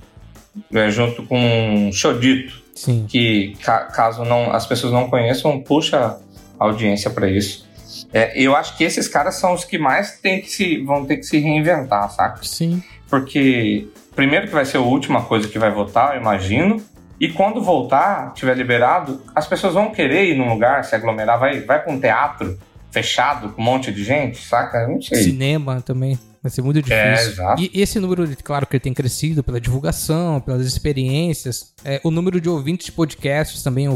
é, 0.73 0.89
junto 0.89 1.23
com 1.23 1.89
Chodito, 1.93 2.61
Sim. 2.75 3.05
que 3.07 3.55
ca- 3.63 3.85
caso 3.85 4.23
não 4.25 4.51
as 4.51 4.65
pessoas 4.65 4.91
não 4.91 5.09
conheçam, 5.09 5.59
puxa 5.61 6.17
audiência 6.57 7.09
para 7.09 7.29
isso. 7.29 7.67
É, 8.13 8.31
eu 8.41 8.55
acho 8.55 8.75
que 8.77 8.83
esses 8.83 9.07
caras 9.07 9.35
são 9.35 9.53
os 9.53 9.63
que 9.63 9.77
mais 9.77 10.19
tem 10.19 10.41
que 10.41 10.49
se, 10.49 10.81
vão 10.83 11.05
ter 11.05 11.17
que 11.17 11.23
se 11.23 11.37
reinventar, 11.39 12.09
saca? 12.11 12.43
Sim. 12.43 12.81
Porque 13.09 13.87
primeiro 14.15 14.47
que 14.47 14.53
vai 14.53 14.65
ser 14.65 14.77
a 14.77 14.81
última 14.81 15.23
coisa 15.23 15.47
que 15.47 15.59
vai 15.59 15.71
votar, 15.71 16.15
eu 16.15 16.21
imagino. 16.21 16.81
E 17.19 17.29
quando 17.29 17.61
voltar, 17.61 18.33
tiver 18.33 18.55
liberado, 18.55 19.21
as 19.35 19.45
pessoas 19.47 19.73
vão 19.73 19.91
querer 19.91 20.25
ir 20.31 20.37
num 20.37 20.49
lugar, 20.49 20.83
se 20.85 20.95
aglomerar, 20.95 21.39
vai, 21.39 21.59
vai 21.61 21.81
pra 21.83 21.91
um 21.91 21.99
teatro 21.99 22.57
fechado 22.91 23.49
com 23.49 23.61
um 23.61 23.65
monte 23.65 23.91
de 23.91 24.03
gente, 24.03 24.37
saca? 24.39 24.87
Não 24.87 25.01
sei. 25.01 25.23
Cinema 25.23 25.81
também. 25.81 26.17
Vai 26.41 26.49
ser 26.49 26.61
muito 26.61 26.77
É, 26.89 27.11
difícil. 27.11 27.31
exato. 27.33 27.61
e 27.61 27.69
esse 27.81 27.99
número, 27.99 28.25
claro 28.41 28.65
que 28.65 28.73
ele 28.77 28.79
tem 28.79 28.93
crescido 28.93 29.43
pela 29.43 29.59
divulgação, 29.59 30.39
pelas 30.39 30.65
experiências. 30.65 31.73
É, 31.83 31.99
o 32.01 32.09
número 32.09 32.39
de 32.39 32.47
ouvintes 32.47 32.85
de 32.85 32.93
podcasts 32.93 33.61
também 33.61 33.87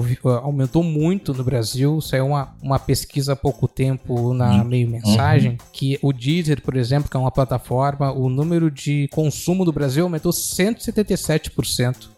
aumentou 0.44 0.84
muito 0.84 1.34
no 1.34 1.42
Brasil. 1.42 2.02
Saiu 2.02 2.28
uma, 2.28 2.54
uma 2.62 2.78
pesquisa 2.78 3.32
há 3.32 3.36
pouco 3.38 3.66
tempo 3.66 4.34
na 4.34 4.62
Meio 4.62 4.90
Mensagem, 4.90 5.58
que 5.72 5.98
o 6.02 6.12
Deezer, 6.12 6.62
por 6.62 6.76
exemplo, 6.76 7.10
que 7.10 7.16
é 7.16 7.20
uma 7.20 7.32
plataforma, 7.32 8.12
o 8.12 8.28
número 8.28 8.70
de 8.70 9.08
consumo 9.14 9.64
do 9.64 9.72
Brasil 9.72 10.04
aumentou 10.04 10.34
177%. 10.34 12.10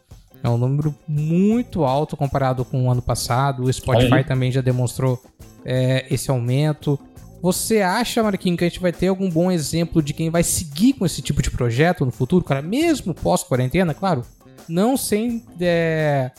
É 0.45 0.49
um 0.49 0.57
número 0.59 0.93
muito 1.07 1.83
alto 1.83 2.15
comparado 2.15 2.63
com 2.63 2.85
o 2.85 2.91
ano 2.91 3.01
passado. 3.01 3.63
O 3.63 3.73
Spotify 3.73 4.13
Aí. 4.13 4.23
também 4.23 4.51
já 4.51 4.61
demonstrou 4.61 5.19
é, 5.65 6.05
esse 6.11 6.29
aumento. 6.29 6.99
Você 7.41 7.81
acha, 7.81 8.21
Marquinhos, 8.21 8.59
que 8.59 8.63
a 8.63 8.69
gente 8.69 8.79
vai 8.79 8.91
ter 8.91 9.07
algum 9.07 9.27
bom 9.27 9.51
exemplo 9.51 10.03
de 10.03 10.13
quem 10.13 10.29
vai 10.29 10.43
seguir 10.43 10.93
com 10.93 11.03
esse 11.03 11.19
tipo 11.23 11.41
de 11.41 11.49
projeto 11.49 12.05
no 12.05 12.11
futuro, 12.11 12.45
cara? 12.45 12.61
Mesmo 12.61 13.11
pós-quarentena, 13.11 13.95
claro. 13.95 14.23
Não 14.69 14.95
sem 14.95 15.43
é, 15.59 16.29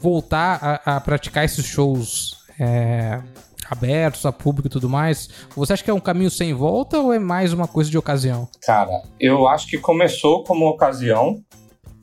voltar 0.00 0.80
a, 0.84 0.96
a 0.96 1.00
praticar 1.00 1.44
esses 1.44 1.64
shows 1.64 2.36
é, 2.60 3.20
abertos 3.68 4.24
a 4.24 4.30
público 4.30 4.68
e 4.68 4.70
tudo 4.70 4.88
mais. 4.88 5.28
Você 5.56 5.72
acha 5.72 5.82
que 5.82 5.90
é 5.90 5.94
um 5.94 5.98
caminho 6.00 6.30
sem 6.30 6.54
volta 6.54 7.00
ou 7.00 7.12
é 7.12 7.18
mais 7.18 7.52
uma 7.52 7.66
coisa 7.66 7.90
de 7.90 7.98
ocasião? 7.98 8.48
Cara, 8.62 9.02
eu 9.18 9.48
acho 9.48 9.66
que 9.66 9.78
começou 9.78 10.44
como 10.44 10.64
ocasião, 10.68 11.42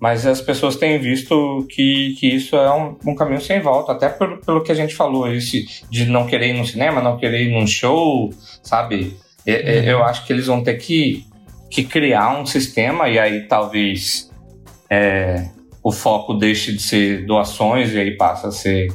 mas 0.05 0.23
as 0.27 0.39
pessoas 0.39 0.75
têm 0.75 0.99
visto 0.99 1.65
que, 1.67 2.15
que 2.19 2.27
isso 2.27 2.55
é 2.55 2.71
um, 2.71 2.95
um 3.07 3.15
caminho 3.15 3.41
sem 3.41 3.59
volta, 3.59 3.91
até 3.91 4.07
por- 4.07 4.37
pelo 4.45 4.61
que 4.61 4.71
a 4.71 4.75
gente 4.75 4.93
falou, 4.93 5.27
esse 5.33 5.65
de 5.89 6.05
não 6.05 6.27
querer 6.27 6.49
ir 6.49 6.57
no 6.59 6.63
cinema, 6.65 7.01
não 7.01 7.17
querer 7.17 7.41
ir 7.47 7.51
num 7.51 7.65
show, 7.65 8.31
sabe? 8.61 9.17
E- 9.47 9.51
e- 9.51 9.89
Eu 9.89 10.03
acho 10.03 10.23
que 10.25 10.31
eles 10.31 10.45
vão 10.45 10.61
ter 10.63 10.75
que, 10.75 11.25
que 11.71 11.83
criar 11.83 12.37
um 12.39 12.45
sistema, 12.45 13.09
e 13.09 13.17
aí 13.17 13.47
talvez 13.47 14.29
é, 14.91 15.49
o 15.81 15.91
foco 15.91 16.35
deixe 16.35 16.71
de 16.73 16.81
ser 16.83 17.25
doações 17.25 17.91
e 17.91 17.97
aí 17.99 18.11
passa 18.15 18.49
a 18.49 18.51
ser 18.51 18.93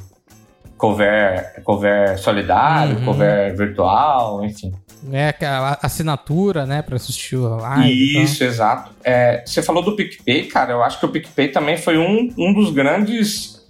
cover, 0.78 1.60
cover 1.64 2.18
solidário, 2.18 2.98
Uhum. 2.98 3.04
cover 3.04 3.56
virtual, 3.56 4.44
enfim. 4.44 4.72
É 5.12 5.28
aquela 5.28 5.78
assinatura, 5.82 6.66
né, 6.66 6.82
pra 6.82 6.96
assistir 6.96 7.36
a 7.36 7.56
live. 7.56 8.10
então. 8.10 8.22
Isso, 8.22 8.44
exato. 8.44 8.90
É, 9.02 9.42
você 9.46 9.62
falou 9.62 9.82
do 9.82 9.96
PicPay, 9.96 10.44
cara. 10.46 10.72
Eu 10.72 10.82
acho 10.82 10.98
que 11.00 11.06
o 11.06 11.08
PicPay 11.08 11.48
também 11.48 11.76
foi 11.78 11.96
um, 11.96 12.28
um 12.36 12.52
dos 12.52 12.70
grandes 12.70 13.60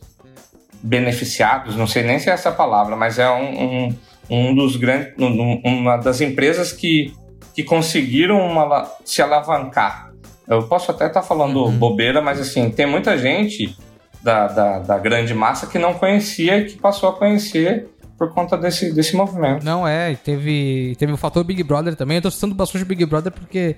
beneficiados, 0.82 1.76
não 1.76 1.87
sei 1.87 2.02
nem 2.02 2.18
se 2.18 2.30
é 2.30 2.32
essa 2.32 2.50
palavra, 2.50 2.96
mas 2.96 3.18
é 3.18 3.30
um, 3.30 3.62
um, 3.88 3.96
um 4.30 4.54
dos 4.54 4.76
grandes. 4.76 5.12
um- 5.18 5.60
uma 5.64 5.96
das 5.99 6.20
empresas 6.20 6.72
que, 6.72 7.12
que 7.54 7.62
conseguiram 7.62 8.38
uma 8.40 8.90
se 9.04 9.20
alavancar. 9.20 10.10
Eu 10.49 10.64
posso 10.64 10.90
até 10.90 11.06
estar 11.06 11.22
falando 11.22 11.64
Uhum. 11.64 11.78
bobeira, 11.78 12.20
mas 12.20 12.40
assim, 12.40 12.70
tem 12.70 12.87
muita 12.87 13.16
gente 13.18 13.76
da, 14.22 14.49
da, 14.49 14.78
da 14.80 14.99
grande 14.99 15.32
massa 15.34 15.66
que 15.66 15.78
não 15.78 15.94
conhecia 15.94 16.56
e 16.58 16.64
que 16.64 16.76
passou 16.78 17.08
a 17.10 17.12
conhecer 17.12 17.87
por 18.20 18.34
conta 18.34 18.54
desse, 18.58 18.92
desse 18.92 19.16
movimento. 19.16 19.64
Não, 19.64 19.88
é, 19.88 20.14
teve, 20.14 20.94
teve 20.98 21.10
o 21.10 21.16
fator 21.16 21.42
Big 21.42 21.62
Brother 21.62 21.96
também. 21.96 22.16
Eu 22.18 22.22
tô 22.22 22.30
citando 22.30 22.54
bastante 22.54 22.84
Big 22.84 23.06
Brother 23.06 23.32
porque 23.32 23.76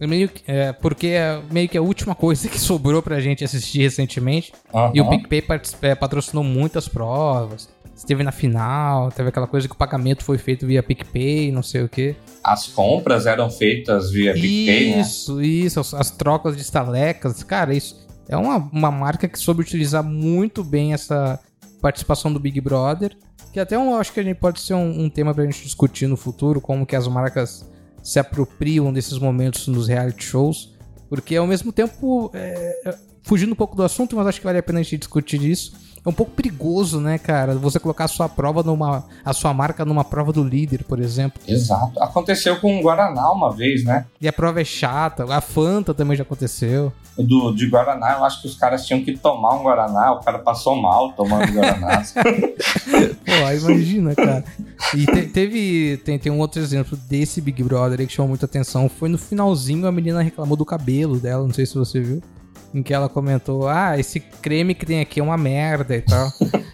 é 0.00 0.06
meio, 0.06 0.30
que- 0.30 0.42
é, 0.50 0.72
porque 0.72 1.08
é 1.08 1.42
meio 1.50 1.68
que 1.68 1.76
a 1.76 1.82
última 1.82 2.14
coisa 2.16 2.48
que 2.48 2.58
sobrou 2.58 3.02
pra 3.02 3.20
gente 3.20 3.44
assistir 3.44 3.82
recentemente. 3.82 4.50
E 4.94 5.00
o. 5.02 5.10
PicPay 5.10 5.44
é, 5.82 5.94
patrocinou 5.94 6.42
muitas 6.42 6.88
provas. 6.88 7.68
Esteve 7.94 8.22
na 8.24 8.32
final, 8.32 9.12
teve 9.12 9.28
aquela 9.28 9.46
coisa 9.46 9.68
que 9.68 9.74
o 9.74 9.76
pagamento 9.76 10.24
foi 10.24 10.38
feito 10.38 10.66
via 10.66 10.82
PicPay, 10.82 11.52
não 11.52 11.62
sei 11.62 11.82
o 11.82 11.88
quê. 11.88 12.16
As 12.42 12.66
compras 12.66 13.26
eram 13.26 13.50
feitas 13.50 14.10
via 14.10 14.32
PicPay, 14.32 14.92
né? 14.96 15.00
Isso, 15.02 15.42
isso, 15.42 15.78
as, 15.80 15.92
as 15.92 16.10
trocas 16.10 16.56
de 16.56 16.62
estalecas. 16.62 17.42
Cara, 17.42 17.74
isso 17.74 18.06
é 18.26 18.36
uma, 18.38 18.56
uma 18.72 18.90
marca 18.90 19.28
que 19.28 19.38
soube 19.38 19.60
utilizar 19.60 20.02
muito 20.02 20.64
bem 20.64 20.94
essa 20.94 21.38
participação 21.82 22.32
do 22.32 22.40
Big 22.40 22.58
Brother. 22.60 23.14
Que 23.52 23.60
até 23.60 23.76
eu 23.76 23.94
acho 23.94 24.12
que 24.12 24.20
a 24.20 24.22
gente 24.22 24.38
pode 24.38 24.60
ser 24.60 24.74
um, 24.74 25.04
um 25.04 25.10
tema 25.10 25.34
pra 25.34 25.44
gente 25.44 25.62
discutir 25.62 26.06
no 26.06 26.16
futuro, 26.16 26.60
como 26.60 26.86
que 26.86 26.96
as 26.96 27.06
marcas 27.06 27.70
se 28.02 28.18
apropriam 28.18 28.92
desses 28.92 29.18
momentos 29.18 29.68
nos 29.68 29.88
reality 29.88 30.24
shows. 30.24 30.74
Porque 31.08 31.36
ao 31.36 31.46
mesmo 31.46 31.70
tempo, 31.70 32.30
é, 32.32 32.96
fugindo 33.22 33.52
um 33.52 33.56
pouco 33.56 33.76
do 33.76 33.82
assunto, 33.82 34.16
mas 34.16 34.26
acho 34.26 34.40
que 34.40 34.44
vale 34.44 34.58
a 34.58 34.62
pena 34.62 34.80
a 34.80 34.82
gente 34.82 34.98
discutir 34.98 35.42
isso. 35.42 35.74
É 36.04 36.08
um 36.08 36.12
pouco 36.12 36.32
perigoso, 36.32 37.00
né, 37.00 37.16
cara? 37.16 37.54
Você 37.54 37.78
colocar 37.78 38.04
a 38.06 38.08
sua 38.08 38.28
prova 38.28 38.62
numa. 38.64 39.04
a 39.24 39.32
sua 39.32 39.54
marca 39.54 39.84
numa 39.84 40.02
prova 40.02 40.32
do 40.32 40.42
líder, 40.42 40.82
por 40.82 40.98
exemplo. 40.98 41.40
Exato. 41.46 41.92
Aconteceu 42.02 42.58
com 42.60 42.76
o 42.78 42.82
Guaraná 42.82 43.30
uma 43.30 43.52
vez, 43.52 43.84
né? 43.84 44.04
E 44.20 44.26
a 44.26 44.32
prova 44.32 44.60
é 44.60 44.64
chata. 44.64 45.24
A 45.32 45.40
Fanta 45.40 45.94
também 45.94 46.16
já 46.16 46.24
aconteceu. 46.24 46.92
Do, 47.16 47.52
de 47.52 47.68
Guaraná, 47.68 48.14
eu 48.18 48.24
acho 48.24 48.40
que 48.40 48.48
os 48.48 48.56
caras 48.56 48.84
tinham 48.86 49.04
que 49.04 49.16
tomar 49.16 49.54
um 49.54 49.62
Guaraná, 49.62 50.12
o 50.12 50.20
cara 50.20 50.38
passou 50.40 50.74
mal 50.80 51.12
tomando 51.12 51.52
Guaraná. 51.52 52.02
Pô, 53.24 53.68
imagina, 53.68 54.14
cara. 54.14 54.44
E 54.96 55.06
te- 55.06 55.26
teve. 55.28 55.98
Tem, 56.04 56.18
tem 56.18 56.32
um 56.32 56.38
outro 56.40 56.60
exemplo 56.60 56.96
desse 57.08 57.40
Big 57.40 57.62
Brother 57.62 58.00
aí 58.00 58.06
que 58.06 58.12
chamou 58.12 58.30
muita 58.30 58.46
atenção. 58.46 58.88
Foi 58.88 59.08
no 59.08 59.18
finalzinho 59.18 59.86
a 59.86 59.92
menina 59.92 60.20
reclamou 60.22 60.56
do 60.56 60.64
cabelo 60.64 61.18
dela, 61.18 61.46
não 61.46 61.54
sei 61.54 61.64
se 61.66 61.74
você 61.74 62.00
viu. 62.00 62.22
Em 62.74 62.82
que 62.82 62.92
ela 62.94 63.08
comentou: 63.08 63.68
Ah, 63.68 63.98
esse 63.98 64.18
creme 64.20 64.74
que 64.74 64.86
tem 64.86 65.00
aqui 65.00 65.20
é 65.20 65.22
uma 65.22 65.36
merda 65.36 65.94
e 65.96 66.00
tal. 66.02 66.28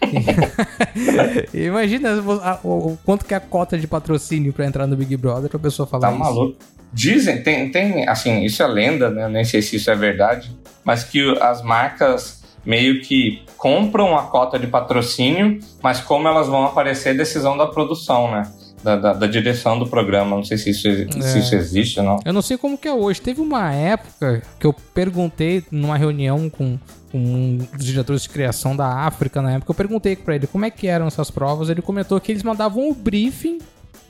Imagina 1.53 2.09
a- 2.43 2.59
o, 2.63 2.91
o 2.93 2.97
quanto 3.05 3.25
que 3.25 3.33
é 3.33 3.37
a 3.37 3.41
cota 3.41 3.77
de 3.77 3.87
patrocínio 3.87 4.53
pra 4.53 4.65
entrar 4.65 4.87
no 4.87 4.95
Big 4.95 5.15
Brother 5.17 5.49
pra 5.49 5.59
pessoa 5.59 5.87
falar 5.87 6.07
tá 6.07 6.13
isso. 6.13 6.19
maluco. 6.19 6.57
Dizem, 6.91 7.43
tem, 7.43 7.69
tem, 7.71 8.07
assim, 8.07 8.43
isso 8.43 8.63
é 8.63 8.67
lenda, 8.67 9.09
né? 9.11 9.27
Nem 9.29 9.43
sei 9.45 9.61
se 9.61 9.75
isso 9.75 9.91
é 9.91 9.95
verdade, 9.95 10.51
mas 10.83 11.03
que 11.03 11.37
as 11.39 11.61
marcas 11.61 12.41
meio 12.65 13.01
que 13.01 13.43
compram 13.57 14.17
a 14.17 14.23
cota 14.23 14.57
de 14.57 14.65
patrocínio, 14.67 15.59
mas 15.83 15.99
como 16.01 16.27
elas 16.27 16.47
vão 16.47 16.65
aparecer, 16.65 17.09
é 17.09 17.13
decisão 17.13 17.55
da 17.55 17.67
produção, 17.67 18.31
né? 18.31 18.51
Da, 18.83 18.95
da, 18.95 19.13
da 19.13 19.27
direção 19.27 19.77
do 19.77 19.87
programa. 19.87 20.35
Não 20.37 20.43
sei 20.43 20.57
se 20.57 20.69
isso, 20.69 20.81
se 20.83 21.37
É. 21.37 21.39
isso 21.39 21.55
existe 21.55 21.99
ou 21.99 22.05
não. 22.05 22.19
Eu 22.23 22.31
não 22.33 22.41
sei 22.41 22.57
como 22.57 22.77
que 22.77 22.87
é 22.87 22.93
hoje. 22.93 23.19
Teve 23.21 23.41
uma 23.41 23.71
época 23.73 24.41
que 24.59 24.65
eu 24.65 24.73
perguntei 24.93 25.63
numa 25.69 25.97
reunião 25.97 26.49
com, 26.49 26.77
com 27.11 27.17
um 27.17 27.57
dos 27.75 27.85
diretores 27.85 28.23
de 28.23 28.29
criação 28.29 28.75
da 28.75 28.87
África 28.87 29.41
na 29.41 29.53
época. 29.55 29.71
Eu 29.71 29.75
perguntei 29.75 30.15
pra 30.15 30.35
ele 30.35 30.47
como 30.47 30.63
é 30.65 30.71
que 30.71 30.87
eram 30.87 31.07
essas 31.07 31.29
provas. 31.29 31.69
Ele 31.69 31.81
comentou 31.81 32.19
que 32.21 32.31
eles 32.31 32.43
mandavam 32.43 32.89
o 32.89 32.93
briefing 32.93 33.57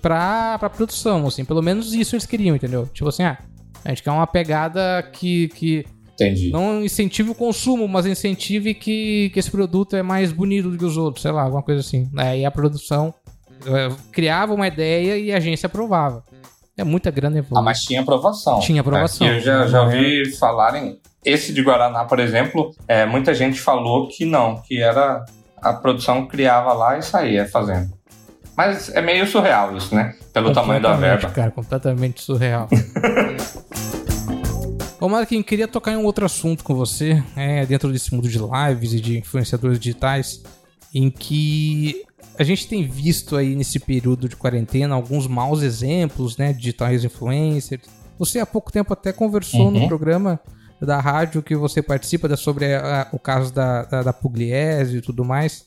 pra, 0.02 0.58
pra 0.60 0.70
produção, 0.70 1.26
assim. 1.28 1.44
Pelo 1.44 1.62
menos 1.62 1.94
isso 1.94 2.16
eles 2.16 2.26
queriam, 2.26 2.56
entendeu? 2.56 2.88
Tipo 2.94 3.10
assim, 3.10 3.24
ah, 3.24 3.38
a 3.84 3.90
gente 3.90 4.04
quer 4.04 4.12
uma 4.12 4.28
pegada 4.28 5.02
que, 5.14 5.48
que 5.50 5.86
Entendi. 6.14 6.52
não 6.52 6.84
incentive 6.84 7.30
o 7.32 7.36
consumo, 7.36 7.88
mas 7.88 8.06
incentive 8.06 8.74
que, 8.74 9.30
que 9.34 9.40
esse 9.40 9.50
produto 9.50 9.96
é 9.96 10.04
mais 10.04 10.32
bonito 10.32 10.70
do 10.70 10.78
que 10.78 10.86
os 10.86 10.98
outros, 10.98 11.22
sei 11.22 11.32
lá, 11.32 11.44
alguma 11.44 11.64
coisa 11.64 11.80
assim. 11.82 12.10
Aí 12.18 12.46
a 12.46 12.52
produção 12.52 13.14
eh, 13.66 13.90
criava 14.12 14.54
uma 14.54 14.68
ideia 14.68 15.18
e 15.18 15.32
a 15.32 15.38
agência 15.38 15.68
aprovava. 15.68 16.24
É 16.78 16.84
muita 16.84 17.12
grana 17.12 17.36
Ah, 17.36 17.40
envolvida. 17.40 17.62
mas 17.62 17.82
tinha 17.82 18.02
aprovação. 18.02 18.60
Tinha 18.60 18.82
aprovação. 18.82 19.28
É, 19.28 19.38
eu 19.38 19.40
já, 19.42 19.68
já 19.68 19.82
ouvi 19.84 20.32
falarem. 20.38 21.00
Esse 21.26 21.52
de 21.54 21.62
Guaraná, 21.62 22.06
por 22.06 22.20
exemplo, 22.20 22.72
é, 22.88 23.06
muita 23.06 23.34
gente 23.34 23.60
falou 23.60 24.08
que 24.08 24.24
não, 24.26 24.62
que 24.62 24.82
era 24.82 25.26
a 25.62 25.74
produção 25.74 26.26
criava 26.26 26.72
lá 26.72 26.98
e 26.98 27.02
saía 27.02 27.46
fazendo. 27.46 27.92
Mas 28.56 28.90
é 28.96 29.02
meio 29.02 29.28
surreal 29.28 29.76
isso, 29.76 29.94
né? 29.94 30.16
Pelo 30.34 30.54
tamanho 30.54 30.82
da 30.82 30.94
verba. 30.94 31.30
Cara, 31.30 31.52
completamente 31.52 32.22
surreal. 32.24 32.70
Ô, 35.00 35.08
Marquinhos, 35.08 35.46
queria 35.46 35.68
tocar 35.68 35.94
em 35.94 35.98
um 35.98 36.04
outro 36.06 36.26
assunto 36.26 36.64
com 36.64 36.76
você, 36.76 37.24
é, 37.36 37.66
dentro 37.66 37.92
desse 37.92 38.14
mundo 38.14 38.28
de 38.28 38.38
lives 38.38 38.94
e 38.94 39.00
de 39.00 39.18
influenciadores 39.20 39.80
digitais, 39.80 40.44
em 40.94 41.10
que 41.10 42.04
a 42.40 42.44
gente 42.44 42.68
tem 42.68 42.88
visto 42.88 43.36
aí 43.36 43.54
nesse 43.56 43.80
período 43.80 44.30
de 44.30 44.36
quarentena 44.36 44.96
alguns 44.96 45.28
maus 45.28 45.62
exemplos, 45.62 46.38
né, 46.38 46.54
digitais 46.54 47.04
influencers. 47.04 47.84
Você 48.18 48.40
há 48.40 48.46
pouco 48.46 48.72
tempo 48.72 48.94
até 48.94 49.12
conversou 49.14 49.66
Uhum. 49.66 49.72
no 49.82 49.88
programa 49.88 50.40
da 50.82 51.00
rádio 51.00 51.44
que 51.44 51.56
você 51.56 51.82
participa 51.82 52.28
da- 52.28 52.38
sobre 52.38 52.74
a- 52.74 53.08
o 53.12 53.20
caso 53.20 53.54
da, 53.54 53.84
da, 53.84 54.04
da 54.04 54.14
Pugliese 54.14 54.98
e 54.98 55.02
tudo 55.02 55.26
mais. 55.26 55.66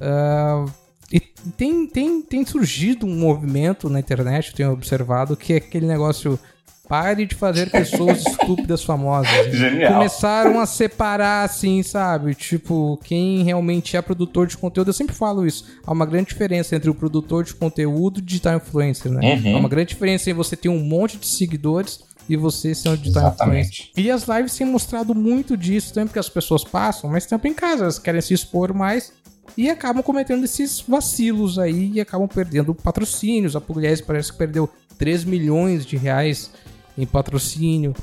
Ah, 0.00 0.64
e 1.12 1.20
tem, 1.20 1.86
tem, 1.86 2.22
tem 2.22 2.46
surgido 2.46 3.04
um 3.06 3.14
movimento 3.18 3.90
na 3.90 4.00
internet, 4.00 4.48
eu 4.50 4.54
tenho 4.56 4.72
observado, 4.72 5.36
que 5.36 5.52
é 5.52 5.56
aquele 5.56 5.86
negócio. 5.86 6.38
Pare 6.92 7.24
de 7.24 7.34
fazer 7.34 7.70
pessoas 7.70 8.18
estúpidas 8.28 8.84
famosas. 8.84 9.30
Genial. 9.50 9.94
Começaram 9.94 10.60
a 10.60 10.66
separar, 10.66 11.42
assim, 11.42 11.82
sabe? 11.82 12.34
Tipo, 12.34 13.00
quem 13.02 13.42
realmente 13.42 13.96
é 13.96 14.02
produtor 14.02 14.46
de 14.46 14.58
conteúdo. 14.58 14.88
Eu 14.88 14.92
sempre 14.92 15.14
falo 15.14 15.46
isso. 15.46 15.64
Há 15.86 15.90
uma 15.90 16.04
grande 16.04 16.28
diferença 16.28 16.76
entre 16.76 16.90
o 16.90 16.94
produtor 16.94 17.44
de 17.44 17.54
conteúdo 17.54 18.18
e 18.18 18.22
o 18.22 18.22
digital 18.22 18.56
influencer, 18.56 19.10
né? 19.10 19.36
Uhum. 19.36 19.56
Há 19.56 19.58
uma 19.60 19.70
grande 19.70 19.88
diferença 19.88 20.28
em 20.28 20.34
você 20.34 20.54
ter 20.54 20.68
um 20.68 20.80
monte 20.80 21.16
de 21.16 21.26
seguidores 21.26 22.00
e 22.28 22.36
você 22.36 22.74
ser 22.74 22.90
um 22.90 22.96
digital 22.96 23.28
Exatamente. 23.28 23.88
influencer. 23.90 24.04
E 24.04 24.10
as 24.10 24.28
lives 24.28 24.54
têm 24.54 24.66
mostrado 24.66 25.14
muito 25.14 25.56
disso, 25.56 25.94
também 25.94 26.08
porque 26.08 26.18
as 26.18 26.28
pessoas 26.28 26.62
passam 26.62 27.08
mais 27.08 27.24
tempo 27.24 27.48
em 27.48 27.54
casa, 27.54 27.84
elas 27.84 27.98
querem 27.98 28.20
se 28.20 28.34
expor 28.34 28.74
mais 28.74 29.14
e 29.56 29.70
acabam 29.70 30.02
cometendo 30.02 30.44
esses 30.44 30.84
vacilos 30.86 31.58
aí 31.58 31.92
e 31.94 32.02
acabam 32.02 32.28
perdendo 32.28 32.74
patrocínios. 32.74 33.56
A 33.56 33.62
Pugliese 33.62 34.02
parece 34.02 34.30
que 34.30 34.36
perdeu 34.36 34.68
3 34.98 35.24
milhões 35.24 35.86
de 35.86 35.96
reais 35.96 36.50
em 36.96 37.06
patrocínio. 37.06 37.94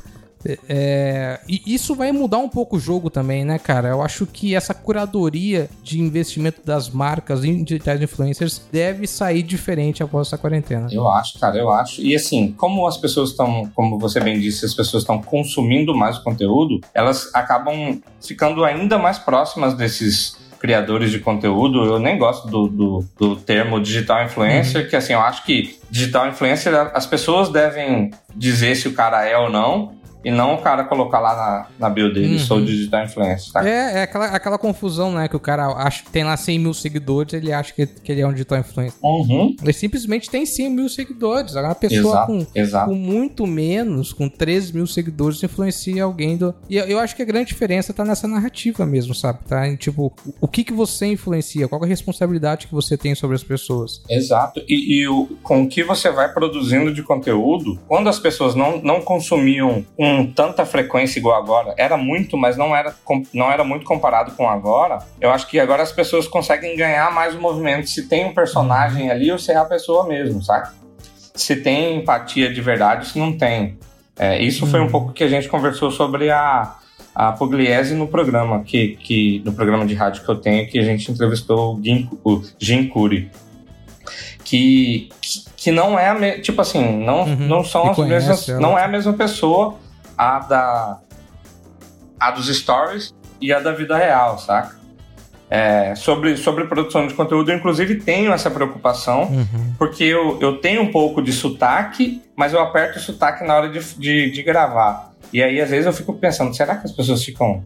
É, 0.46 0.58
é, 0.69 1.39
e 1.48 1.62
isso 1.65 1.93
vai 1.96 2.12
mudar 2.12 2.38
um 2.38 2.48
pouco 2.48 2.77
o 2.77 2.79
jogo 2.79 3.10
também, 3.10 3.43
né, 3.43 3.60
cara? 3.60 3.89
Eu 3.89 4.01
acho 4.01 4.25
que 4.25 4.55
essa 4.55 4.74
curadoria 4.74 5.69
de 5.84 6.00
investimento 6.00 6.62
das 6.63 6.89
marcas 6.89 7.43
em 7.43 7.63
digitais 7.63 8.01
influencers 8.01 8.62
deve 8.72 9.05
sair 9.05 9.43
diferente 9.43 10.01
após 10.01 10.27
essa 10.27 10.38
quarentena. 10.38 10.88
Eu 10.91 11.10
acho, 11.10 11.39
cara, 11.39 11.58
eu 11.58 11.69
acho. 11.69 12.01
E 12.01 12.15
assim, 12.15 12.53
como 12.53 12.88
as 12.88 12.98
pessoas 12.98 13.31
estão, 13.31 13.69
como 13.75 14.00
você 14.00 14.19
bem 14.19 14.39
disse, 14.39 14.65
as 14.65 14.74
pessoas 14.74 15.03
estão 15.03 15.22
consumindo 15.22 15.93
mais 15.93 16.17
conteúdo, 16.17 16.79
elas 16.93 17.29
acabam 17.34 18.01
ficando 18.22 18.63
ainda 18.63 18.98
mais 18.98 19.17
próximas 19.17 19.74
desses 19.74 20.38
criadores 20.60 21.12
de 21.12 21.20
conteúdo. 21.20 21.86
Eu 21.86 22.00
nem 22.00 22.18
gosto 22.18 22.48
do, 22.48 22.68
do, 22.68 23.06
do 23.18 23.36
termo 23.36 23.80
digital 23.80 24.24
influencer, 24.24 24.84
uhum. 24.84 24.89
que 24.89 24.96
assim, 24.96 25.13
eu 25.13 25.22
acho 25.22 25.44
que 25.46 25.80
digital 25.89 26.28
influencer, 26.28 26.74
as 26.94 27.06
pessoas 27.06 27.50
devem 27.50 28.12
dizer 28.36 28.75
se 28.75 28.88
o 28.88 28.94
cara 28.94 29.25
é 29.25 29.38
ou 29.38 29.50
não, 29.50 29.99
e 30.24 30.32
não 30.32 30.56
o 30.56 30.58
cara 30.58 30.84
colocar 30.84 31.20
lá 31.20 31.36
na, 31.36 31.68
na 31.88 31.90
bio 31.90 32.14
dele, 32.14 32.34
uhum. 32.34 32.40
sou 32.40 32.62
digital 32.62 33.06
influencer, 33.06 33.54
tá? 33.54 33.68
É, 33.68 34.00
é 34.00 34.04
aquela, 34.04 34.26
aquela 34.28 34.58
confusão, 34.58 35.12
né? 35.12 35.28
Que 35.28 35.36
o 35.36 35.40
cara 35.40 35.68
acha 35.68 36.04
que 36.04 36.12
tem 36.12 36.24
lá 36.24 36.36
100 36.36 36.60
mil 36.60 36.74
seguidores, 36.74 37.34
ele 37.34 37.54
acha 37.54 37.74
que, 37.74 37.86
que 37.86 38.12
ele 38.12 38.22
é 38.22 38.28
um 38.28 38.32
digital 38.32 38.60
influencer. 38.60 39.00
Uhum. 39.02 39.56
Ele 39.62 39.74
simplesmente 39.74 40.30
tem 40.30 40.46
100 40.46 40.70
mil 40.70 40.90
seguidores. 40.90 41.56
Agora, 41.56 41.70
uma 41.70 41.76
pessoa 41.76 42.14
exato, 42.14 42.28
com, 42.28 42.48
exato. 42.54 42.90
com 42.90 42.96
muito 42.96 43.48
menos, 43.48 44.12
com 44.12 44.28
3 44.28 44.72
mil 44.72 44.88
seguidores, 44.88 45.42
influencia 45.42 46.04
alguém 46.04 46.38
do. 46.38 46.54
E 46.70 46.78
eu, 46.78 46.86
eu 46.86 47.00
acho 47.00 47.16
que 47.16 47.22
a 47.22 47.26
grande 47.26 47.50
diferença 47.50 47.94
tá 47.94 48.04
nessa 48.04 48.28
narrativa 48.28 48.86
mesmo, 48.86 49.14
sabe? 49.16 49.40
Tá? 49.48 49.68
Em, 49.68 49.76
tipo, 49.76 50.14
o 50.42 50.48
que, 50.48 50.64
que 50.64 50.74
você 50.74 51.06
influencia? 51.08 51.68
Qual 51.68 51.82
é 51.82 51.86
a 51.86 51.88
responsabilidade 51.88 52.68
que 52.68 52.74
você 52.74 52.98
tem 52.98 53.16
sobre 53.16 53.36
as 53.36 53.44
pessoas? 53.44 54.02
Exato. 54.10 54.62
E, 54.68 55.00
e 55.00 55.08
o, 55.08 55.28
com 55.42 55.64
o 55.64 55.68
que 55.68 55.84
você 55.84 56.12
vai 56.12 56.32
produzindo 56.34 56.94
de 56.94 57.04
conteúdo, 57.04 57.80
quando 57.88 58.10
as 58.10 58.20
pessoas 58.20 58.56
não, 58.56 58.82
não 58.82 59.02
consumiam 59.02 59.86
com 60.10 60.25
tanta 60.25 60.66
frequência 60.66 61.20
igual 61.20 61.39
agora, 61.39 61.75
era 61.78 61.96
muito, 61.96 62.36
mas 62.36 62.58
não 62.58 62.75
era, 62.75 62.96
não 63.32 63.51
era 63.51 63.63
muito 63.63 63.86
comparado 63.86 64.32
com 64.32 64.50
agora. 64.50 64.98
Eu 65.22 65.30
acho 65.30 65.48
que 65.48 65.60
agora 65.60 65.84
as 65.84 65.92
pessoas 65.92 66.28
conseguem 66.28 66.75
ganhar 66.75 67.13
mais 67.13 67.36
o 67.36 67.39
movimento 67.39 67.88
se 67.88 68.08
tem 68.08 68.25
um 68.25 68.34
personagem 68.34 69.12
ali 69.12 69.32
ou 69.32 69.38
se 69.38 69.51
é 69.51 69.56
a 69.56 69.66
pessoa 69.66 70.08
mesmo, 70.08 70.42
sabe? 70.42 70.70
Se 71.36 71.58
tem 71.58 71.98
empatia 71.98 72.51
de 72.51 72.60
verdade, 72.60 73.08
se 73.08 73.20
não 73.20 73.38
tem. 73.38 73.78
É, 74.18 74.42
isso 74.42 74.66
foi 74.66 74.80
um 74.80 74.84
uhum. 74.84 74.89
pouco 74.89 75.13
que 75.13 75.24
a 75.24 75.28
gente 75.28 75.48
conversou 75.48 75.92
sobre 75.92 76.32
a, 76.32 76.75
a 77.13 77.32
Pugliese 77.34 77.94
no 77.94 78.08
programa, 78.08 78.63
que, 78.63 78.98
que, 78.98 79.42
no 79.46 79.54
programa 79.54 79.86
de 79.86 79.94
rádio 79.94 80.25
que 80.25 80.30
eu 80.30 80.36
tenho, 80.36 80.68
que 80.68 80.80
a 80.80 80.84
gente 80.84 81.10
entrevistou 81.12 81.75
o 81.75 81.84
Jim, 81.84 82.10
o 82.25 82.42
Jim 82.58 82.88
Curi. 82.88 83.30
Que, 84.44 85.10
que 85.56 85.72
não 85.72 86.00
é 86.00 86.10
a 86.10 86.16
me... 86.16 86.39
tipo 86.39 86.60
assim, 86.60 87.06
não, 87.06 87.22
uhum. 87.22 87.36
não 87.48 87.63
são 87.63 87.92
as 87.92 87.98
mesmas, 88.00 88.50
ela. 88.50 88.60
não 88.60 88.78
é 88.78 88.84
a 88.84 88.88
mesma 88.88 89.13
pessoa 89.13 89.78
a 90.20 90.40
da 90.40 91.00
a 92.20 92.32
dos 92.32 92.54
stories 92.54 93.16
e 93.40 93.54
a 93.54 93.60
da 93.60 93.72
vida 93.72 93.98
real, 93.98 94.38
saca? 94.38 94.78
É, 95.50 95.96
sobre, 95.96 96.38
sobre 96.38 96.66
produção 96.66 97.08
de 97.08 97.14
conteúdo, 97.14 97.50
eu 97.50 97.58
inclusive 97.58 97.96
tenho 97.96 98.32
essa 98.32 98.52
preocupação, 98.52 99.24
uhum. 99.24 99.74
porque 99.80 100.04
eu, 100.04 100.38
eu 100.40 100.58
tenho 100.58 100.84
um 100.84 100.92
pouco 100.92 101.24
de 101.24 101.32
sotaque, 101.32 102.22
mas 102.36 102.54
eu 102.54 102.60
aperto 102.60 103.00
o 103.00 103.02
sotaque 103.02 103.44
na 103.46 103.56
hora 103.56 103.70
de, 103.70 103.80
de, 103.96 104.30
de 104.30 104.44
gravar. 104.44 105.12
E 105.32 105.42
aí, 105.42 105.60
às 105.60 105.70
vezes, 105.70 105.86
eu 105.86 105.94
fico 105.94 106.14
pensando, 106.14 106.54
será 106.54 106.76
que 106.76 106.86
as 106.86 106.92
pessoas 106.92 107.24
ficam. 107.24 107.64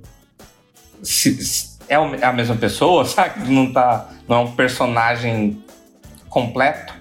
Se, 1.02 1.44
se 1.44 1.78
é 1.90 1.96
a 1.96 2.32
mesma 2.32 2.56
pessoa, 2.56 3.04
sabe? 3.06 3.52
Não, 3.52 3.74
tá, 3.74 4.10
não 4.30 4.38
é 4.38 4.40
um 4.40 4.52
personagem 4.52 5.62
completo, 6.30 6.94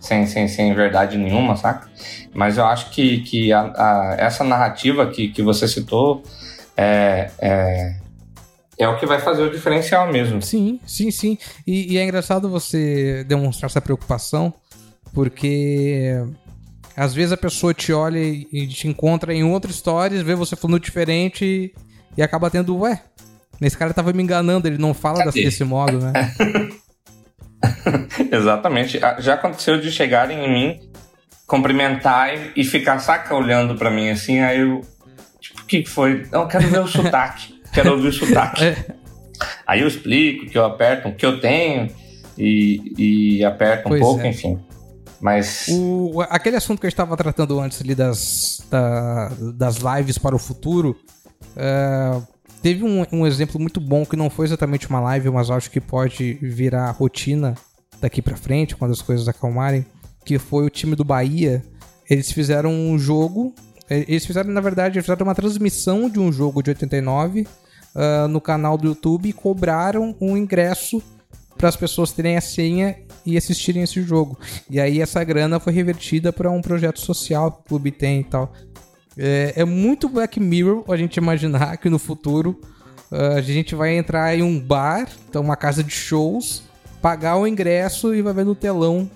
sem, 0.00 0.26
sem, 0.26 0.48
sem 0.48 0.74
verdade 0.74 1.16
nenhuma, 1.18 1.54
saca? 1.56 1.88
Mas 2.36 2.58
eu 2.58 2.66
acho 2.66 2.90
que, 2.90 3.20
que 3.20 3.50
a, 3.50 3.62
a, 3.62 4.16
essa 4.18 4.44
narrativa 4.44 5.06
que, 5.06 5.28
que 5.28 5.40
você 5.40 5.66
citou 5.66 6.22
é, 6.76 7.30
é, 7.38 7.96
é 8.78 8.86
o 8.86 8.98
que 8.98 9.06
vai 9.06 9.18
fazer 9.18 9.42
o 9.42 9.50
diferencial 9.50 10.12
mesmo. 10.12 10.42
Sim, 10.42 10.78
sim, 10.86 11.10
sim. 11.10 11.38
E, 11.66 11.94
e 11.94 11.98
é 11.98 12.04
engraçado 12.04 12.50
você 12.50 13.24
demonstrar 13.24 13.70
essa 13.70 13.80
preocupação, 13.80 14.52
porque 15.14 16.12
às 16.94 17.14
vezes 17.14 17.32
a 17.32 17.38
pessoa 17.38 17.72
te 17.72 17.90
olha 17.90 18.18
e 18.18 18.68
te 18.68 18.86
encontra 18.86 19.32
em 19.32 19.42
outra 19.42 19.70
história, 19.70 20.22
vê 20.22 20.34
você 20.34 20.54
falando 20.54 20.78
diferente 20.78 21.74
e 22.18 22.22
acaba 22.22 22.50
tendo, 22.50 22.76
ué, 22.80 23.02
esse 23.62 23.78
cara 23.78 23.94
tava 23.94 24.12
me 24.12 24.22
enganando, 24.22 24.68
ele 24.68 24.76
não 24.76 24.92
fala 24.92 25.24
Cadê? 25.24 25.42
desse 25.42 25.64
modo, 25.64 26.00
né? 26.00 26.12
Exatamente. 28.30 29.02
Ah, 29.02 29.16
já 29.18 29.34
aconteceu 29.34 29.80
de 29.80 29.90
chegarem 29.90 30.44
em 30.44 30.52
mim 30.52 30.95
cumprimentar 31.46 32.30
e, 32.56 32.64
ficar 32.64 32.98
saca 32.98 33.34
olhando 33.34 33.76
para 33.76 33.90
mim 33.90 34.10
assim, 34.10 34.40
aí 34.40 34.60
eu. 34.60 34.80
Tipo, 35.40 35.62
o 35.62 35.66
que 35.66 35.84
foi? 35.84 36.26
Não, 36.32 36.42
eu 36.42 36.48
quero 36.48 36.68
ver 36.68 36.80
o 36.80 36.86
sotaque. 36.86 37.54
Quero 37.72 37.92
ouvir 37.92 38.08
o 38.08 38.12
sotaque. 38.12 38.64
É. 38.64 38.86
Aí 39.66 39.82
eu 39.82 39.88
explico 39.88 40.46
que 40.46 40.56
eu 40.56 40.64
aperto, 40.64 41.12
que 41.12 41.26
eu 41.26 41.38
tenho 41.40 41.90
e, 42.38 43.36
e 43.38 43.44
aperto 43.44 43.88
um 43.88 43.90
pois 43.90 44.00
pouco, 44.00 44.22
é. 44.22 44.28
enfim. 44.28 44.58
Mas. 45.20 45.66
O, 45.68 46.22
aquele 46.30 46.56
assunto 46.56 46.80
que 46.80 46.86
eu 46.86 46.88
estava 46.88 47.14
tratando 47.16 47.60
antes 47.60 47.82
ali 47.82 47.94
das, 47.94 48.62
da, 48.70 49.30
das 49.54 49.76
lives 49.76 50.16
para 50.16 50.34
o 50.34 50.38
futuro. 50.38 50.96
Uh, 51.54 52.26
teve 52.62 52.82
um, 52.82 53.04
um, 53.12 53.26
exemplo 53.26 53.60
muito 53.60 53.80
bom 53.80 54.06
que 54.06 54.16
não 54.16 54.30
foi 54.30 54.46
exatamente 54.46 54.88
uma 54.88 55.00
live, 55.00 55.28
mas 55.30 55.50
acho 55.50 55.70
que 55.70 55.80
pode 55.80 56.34
virar 56.40 56.90
rotina 56.92 57.54
daqui 58.00 58.22
para 58.22 58.36
frente, 58.36 58.74
quando 58.76 58.92
as 58.92 59.02
coisas 59.02 59.28
acalmarem 59.28 59.84
que 60.26 60.40
foi 60.40 60.66
o 60.66 60.70
time 60.70 60.96
do 60.96 61.04
Bahia. 61.04 61.62
Eles 62.10 62.32
fizeram 62.32 62.72
um 62.72 62.98
jogo. 62.98 63.54
Eles 63.88 64.26
fizeram, 64.26 64.50
na 64.50 64.60
verdade, 64.60 65.00
fizeram 65.00 65.24
uma 65.24 65.34
transmissão 65.34 66.10
de 66.10 66.18
um 66.18 66.32
jogo 66.32 66.60
de 66.60 66.70
89 66.70 67.42
uh, 67.42 67.46
ah, 67.94 68.28
no 68.28 68.40
canal 68.40 68.76
do 68.76 68.88
YouTube 68.88 69.28
e 69.28 69.32
cobraram 69.32 70.16
um 70.20 70.36
ingresso 70.36 71.00
para 71.56 71.68
as 71.68 71.76
pessoas 71.76 72.12
terem 72.12 72.36
a 72.36 72.40
senha 72.40 72.96
e 73.24 73.36
assistirem 73.36 73.84
esse 73.84 74.02
jogo. 74.02 74.36
E 74.68 74.80
aí 74.80 75.00
essa 75.00 75.22
grana 75.22 75.60
foi 75.60 75.72
revertida 75.72 76.32
para 76.32 76.50
um 76.50 76.60
projeto 76.60 76.98
social 76.98 77.52
que 77.52 77.60
o 77.60 77.68
clube 77.68 77.92
tem 77.92 78.20
e 78.20 78.24
tal. 78.24 78.52
É, 79.16 79.52
é 79.56 79.64
muito 79.64 80.08
Black 80.08 80.40
Mirror 80.40 80.84
a 80.88 80.96
gente 80.96 81.16
imaginar 81.16 81.76
que 81.76 81.88
no 81.88 82.00
futuro 82.00 82.60
uh, 83.12 83.36
a 83.36 83.40
gente 83.40 83.76
vai 83.76 83.96
entrar 83.96 84.36
em 84.36 84.42
um 84.42 84.58
bar, 84.58 85.08
então 85.28 85.40
uma 85.40 85.56
casa 85.56 85.84
de 85.84 85.92
shows, 85.92 86.64
pagar 87.00 87.36
o 87.36 87.46
ingresso 87.46 88.12
e 88.12 88.20
vai 88.20 88.34
ver 88.34 88.44
no 88.44 88.54
telão 88.56 89.08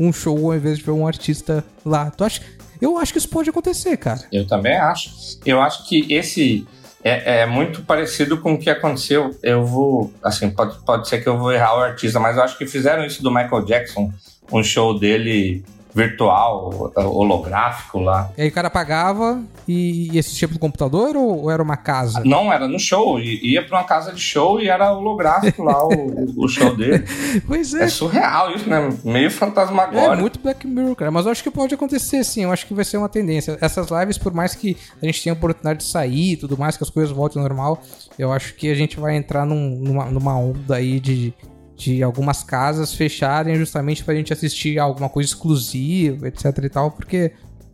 um 0.00 0.12
show 0.12 0.50
ao 0.50 0.56
invés 0.56 0.78
de 0.78 0.84
ver 0.84 0.92
um 0.92 1.06
artista 1.06 1.62
lá. 1.84 2.10
Tu 2.10 2.24
acha? 2.24 2.42
Eu 2.80 2.96
acho 2.96 3.12
que 3.12 3.18
isso 3.18 3.28
pode 3.28 3.50
acontecer, 3.50 3.96
cara. 3.98 4.20
Eu 4.32 4.46
também 4.46 4.74
acho. 4.74 5.38
Eu 5.44 5.60
acho 5.60 5.86
que 5.86 6.12
esse 6.12 6.66
é, 7.04 7.40
é, 7.40 7.46
muito 7.46 7.82
parecido 7.82 8.38
com 8.38 8.54
o 8.54 8.58
que 8.58 8.70
aconteceu. 8.70 9.36
Eu 9.42 9.64
vou, 9.64 10.10
assim, 10.22 10.50
pode, 10.50 10.78
pode 10.84 11.06
ser 11.06 11.22
que 11.22 11.28
eu 11.28 11.36
vou 11.36 11.52
errar 11.52 11.76
o 11.76 11.80
artista, 11.80 12.18
mas 12.18 12.38
eu 12.38 12.42
acho 12.42 12.56
que 12.56 12.66
fizeram 12.66 13.04
isso 13.04 13.22
do 13.22 13.30
Michael 13.30 13.64
Jackson, 13.66 14.10
um 14.50 14.62
show 14.62 14.98
dele 14.98 15.62
virtual, 15.94 16.92
holográfico 16.96 17.98
lá. 17.98 18.30
E 18.36 18.42
aí 18.42 18.48
o 18.48 18.52
cara 18.52 18.70
pagava 18.70 19.42
e, 19.66 20.18
assistia 20.18 20.48
pelo 20.48 20.60
computador 20.60 21.16
ou, 21.16 21.50
era 21.50 21.62
uma 21.62 21.76
casa? 21.76 22.22
Não, 22.24 22.52
era 22.52 22.66
no 22.66 22.78
show. 22.78 23.18
Ia 23.18 23.64
pra 23.64 23.78
uma 23.78 23.84
casa 23.84 24.12
de 24.12 24.20
show 24.20 24.60
e 24.60 24.68
era 24.68 24.92
holográfico 24.92 25.62
lá 25.62 25.86
o, 25.86 26.44
o 26.44 26.48
show 26.48 26.76
dele. 26.76 27.04
Pois 27.46 27.74
é. 27.74 27.84
É 27.84 27.88
surreal 27.88 28.54
isso, 28.54 28.68
né? 28.68 28.88
Meio 29.04 29.30
fantasmagórico. 29.30 30.12
É 30.12 30.16
muito 30.16 30.40
Black 30.40 30.66
Mirror, 30.66 30.94
cara. 30.94 31.10
Mas 31.10 31.26
eu 31.26 31.32
acho 31.32 31.42
que 31.42 31.50
pode 31.50 31.74
acontecer 31.74 32.22
sim. 32.24 32.44
Eu 32.44 32.52
acho 32.52 32.66
que 32.66 32.74
vai 32.74 32.84
ser 32.84 32.96
uma 32.96 33.08
tendência. 33.08 33.58
Essas 33.60 33.88
lives, 33.90 34.18
por 34.18 34.32
mais 34.32 34.54
que 34.54 34.76
a 35.02 35.06
gente 35.06 35.22
tenha 35.22 35.32
a 35.32 35.36
oportunidade 35.36 35.80
de 35.80 35.84
sair 35.86 36.32
e 36.32 36.36
tudo 36.36 36.56
mais, 36.56 36.76
que 36.76 36.84
as 36.84 36.90
coisas 36.90 37.10
voltem 37.10 37.40
ao 37.40 37.48
normal, 37.48 37.82
eu 38.18 38.32
acho 38.32 38.54
que 38.54 38.70
a 38.70 38.74
gente 38.74 38.98
vai 38.98 39.16
entrar 39.16 39.44
num, 39.44 39.76
numa, 39.80 40.04
numa 40.06 40.36
onda 40.36 40.76
aí 40.76 41.00
de 41.00 41.34
de 41.80 42.02
algumas 42.02 42.42
casas 42.42 42.92
fecharem 42.92 43.56
justamente 43.56 44.04
para 44.04 44.12
a 44.12 44.16
gente 44.16 44.32
assistir 44.32 44.78
alguma 44.78 45.08
coisa 45.08 45.28
exclusiva, 45.28 46.28
etc 46.28 46.44
e 46.62 46.68
tal, 46.68 46.90
porque 46.90 47.32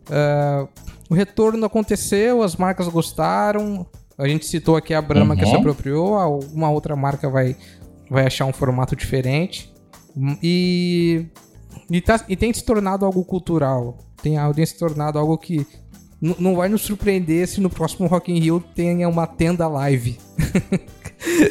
uh, 0.09 0.67
o 1.09 1.13
retorno 1.13 1.65
aconteceu, 1.65 2.41
as 2.41 2.55
marcas 2.55 2.87
gostaram. 2.87 3.85
A 4.17 4.27
gente 4.27 4.45
citou 4.45 4.77
aqui 4.77 4.93
a 4.93 5.01
Brahma 5.01 5.33
uhum. 5.33 5.39
que 5.39 5.45
se 5.45 5.55
apropriou, 5.55 6.39
uma 6.53 6.69
outra 6.71 6.95
marca 6.95 7.29
vai, 7.29 7.55
vai 8.09 8.25
achar 8.25 8.45
um 8.45 8.53
formato 8.53 8.95
diferente. 8.95 9.73
E, 10.41 11.25
e, 11.91 12.01
tá, 12.01 12.23
e 12.29 12.35
tem 12.35 12.51
se 12.53 12.63
tornado 12.63 13.05
algo 13.05 13.23
cultural. 13.25 13.97
Tem, 14.21 14.35
tem 14.55 14.65
se 14.65 14.77
tornado 14.77 15.19
algo 15.19 15.37
que 15.37 15.67
não 16.19 16.55
vai 16.55 16.69
nos 16.69 16.81
surpreender 16.81 17.47
se 17.47 17.61
no 17.61 17.69
próximo 17.69 18.07
Rock 18.07 18.31
in 18.31 18.39
Rio 18.39 18.63
tenha 18.73 19.07
uma 19.07 19.27
tenda 19.27 19.67
live. 19.67 20.17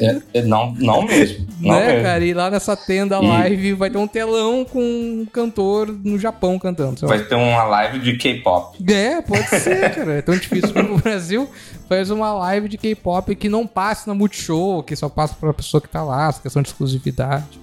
É, 0.01 0.21
é, 0.35 0.43
não, 0.43 0.73
não 0.79 1.03
mesmo. 1.03 1.47
Não 1.61 1.75
né, 1.75 1.87
mesmo. 1.89 2.03
cara? 2.05 2.25
E 2.25 2.33
lá 2.33 2.51
nessa 2.51 2.77
tenda 2.77 3.17
E- 3.17 3.27
live 3.27 3.73
vai 3.75 3.91
ter 3.91 3.99
um 3.99 4.07
telão 4.07 4.65
com 4.65 4.79
um 4.81 5.27
cantor 5.33 5.89
no 6.05 6.19
Japão 6.19 6.59
cantando. 6.59 7.07
Vai 7.07 7.25
ter 7.25 7.35
uma 7.35 7.65
live 7.65 7.99
de 7.99 8.17
K-pop. 8.17 8.79
É, 8.93 9.21
pode 9.23 9.49
ser, 9.49 9.91
cara. 9.95 10.13
É 10.15 10.23
tão 10.23 10.37
difícil 10.37 10.73
pro 10.73 10.99
Brasil. 10.99 11.49
Faz 11.89 12.11
uma 12.11 12.33
live 12.33 12.69
de 12.69 12.79
K-pop 12.79 13.35
que 13.35 13.49
não 13.49 13.67
passe 13.67 14.07
na 14.07 14.15
Multishow, 14.15 14.83
que 14.83 14.95
só 14.95 15.09
passa 15.09 15.35
pra 15.39 15.53
pessoa 15.53 15.81
que 15.81 15.89
tá 15.89 16.03
lá, 16.05 16.29
essa 16.29 16.41
questão 16.41 16.63
de 16.63 16.69
exclusividade. 16.69 17.59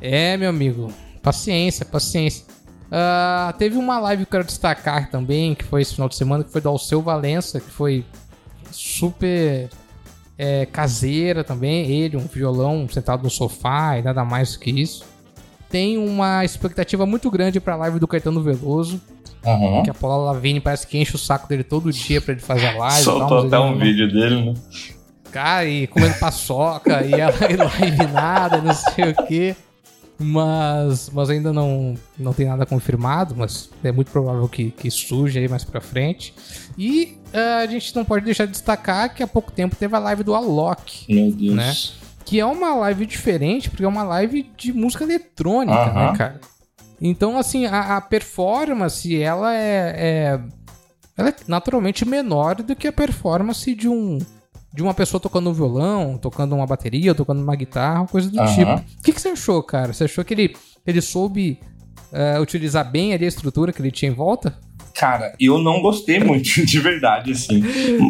É, 0.00 0.36
meu 0.36 0.48
amigo. 0.50 0.92
Paciência, 1.22 1.84
paciência. 1.84 2.44
Ah, 2.90 3.54
teve 3.58 3.76
uma 3.76 3.98
live 4.00 4.24
que 4.24 4.28
eu 4.28 4.32
quero 4.38 4.44
destacar 4.44 5.10
também, 5.10 5.54
que 5.54 5.64
foi 5.64 5.82
esse 5.82 5.94
final 5.94 6.08
de 6.08 6.14
semana, 6.16 6.44
que 6.44 6.50
foi 6.50 6.60
do 6.60 6.68
Alceu 6.68 7.00
Valença, 7.00 7.58
que 7.60 7.70
foi 7.70 8.04
super 8.70 9.68
é, 10.36 10.66
caseira 10.66 11.44
também. 11.44 11.90
Ele, 11.90 12.16
um 12.16 12.26
violão 12.26 12.88
sentado 12.88 13.22
no 13.22 13.30
sofá 13.30 13.98
e 13.98 14.02
nada 14.02 14.24
mais 14.24 14.52
do 14.52 14.58
que 14.60 14.70
isso. 14.70 15.04
Tem 15.68 15.96
uma 15.96 16.44
expectativa 16.44 17.06
muito 17.06 17.30
grande 17.30 17.58
pra 17.58 17.76
live 17.76 17.98
do 17.98 18.06
Caetano 18.06 18.42
Veloso. 18.42 19.00
Uhum. 19.44 19.82
Que 19.82 19.90
a 19.90 19.94
Paula 19.94 20.32
Lavigne 20.32 20.60
parece 20.60 20.86
que 20.86 20.98
enche 20.98 21.16
o 21.16 21.18
saco 21.18 21.48
dele 21.48 21.64
todo 21.64 21.92
dia 21.92 22.20
pra 22.20 22.32
ele 22.32 22.40
fazer 22.40 22.66
a 22.68 22.76
live. 22.76 23.04
Soltou 23.04 23.46
até 23.46 23.58
um 23.58 23.76
vídeo 23.76 24.06
dele, 24.06 24.52
né? 24.52 24.54
Cara, 25.32 25.64
e 25.64 25.86
comendo 25.86 26.14
paçoca, 26.18 27.02
e 27.04 27.14
ela 27.14 27.32
e 27.50 27.56
live 27.56 28.06
nada, 28.12 28.60
não 28.60 28.74
sei 28.74 29.10
o 29.10 29.26
quê. 29.26 29.56
Mas, 30.18 31.10
mas 31.10 31.30
ainda 31.30 31.52
não, 31.52 31.94
não 32.16 32.32
tem 32.32 32.46
nada 32.46 32.64
confirmado, 32.64 33.34
mas 33.36 33.70
é 33.82 33.90
muito 33.90 34.12
provável 34.12 34.46
que, 34.48 34.70
que 34.70 34.90
surja 34.90 35.40
aí 35.40 35.48
mais 35.48 35.64
pra 35.64 35.80
frente. 35.80 36.32
E 36.78 37.16
a 37.32 37.66
gente 37.66 37.94
não 37.96 38.04
pode 38.04 38.24
deixar 38.24 38.46
de 38.46 38.52
destacar 38.52 39.14
que 39.14 39.22
há 39.22 39.26
pouco 39.26 39.50
tempo 39.52 39.74
teve 39.76 39.94
a 39.96 39.98
live 39.98 40.22
do 40.22 40.34
Alok, 40.34 41.06
Meu 41.12 41.32
Deus. 41.32 41.54
Né? 41.54 41.74
que 42.24 42.38
é 42.38 42.46
uma 42.46 42.74
live 42.74 43.04
diferente, 43.06 43.68
porque 43.68 43.84
é 43.84 43.88
uma 43.88 44.02
live 44.04 44.42
de 44.56 44.72
música 44.72 45.04
eletrônica, 45.04 45.76
Aham. 45.76 46.12
né, 46.12 46.18
cara? 46.18 46.40
Então, 47.00 47.36
assim, 47.36 47.66
a, 47.66 47.96
a 47.96 48.00
performance, 48.00 49.20
ela 49.20 49.52
é, 49.54 49.94
é- 49.96 50.40
Ela 51.16 51.28
é 51.30 51.34
naturalmente 51.48 52.04
menor 52.06 52.54
do 52.56 52.74
que 52.76 52.86
a 52.88 52.92
performance 52.92 53.74
de 53.74 53.88
um. 53.88 54.18
De 54.72 54.82
uma 54.82 54.94
pessoa 54.94 55.20
tocando 55.20 55.50
um 55.50 55.52
violão, 55.52 56.16
tocando 56.16 56.54
uma 56.54 56.66
bateria, 56.66 57.14
tocando 57.14 57.42
uma 57.42 57.54
guitarra, 57.54 58.06
coisa 58.06 58.30
do 58.30 58.38
tipo. 58.54 58.72
O 58.72 59.02
que, 59.02 59.12
que 59.12 59.20
você 59.20 59.28
achou, 59.28 59.62
cara? 59.62 59.92
Você 59.92 60.04
achou 60.04 60.24
que 60.24 60.32
ele, 60.32 60.56
ele 60.86 61.02
soube 61.02 61.60
eh, 62.10 62.40
utilizar 62.40 62.90
bem 62.90 63.12
ali 63.12 63.26
a 63.26 63.28
estrutura 63.28 63.70
que 63.72 63.82
ele 63.82 63.90
tinha 63.90 64.10
em 64.10 64.14
volta? 64.14 64.58
Cara, 64.94 65.34
eu 65.40 65.58
não 65.58 65.80
gostei 65.80 66.18
muito, 66.20 66.48
de 66.66 66.78
verdade, 66.80 67.32
assim. 67.32 67.62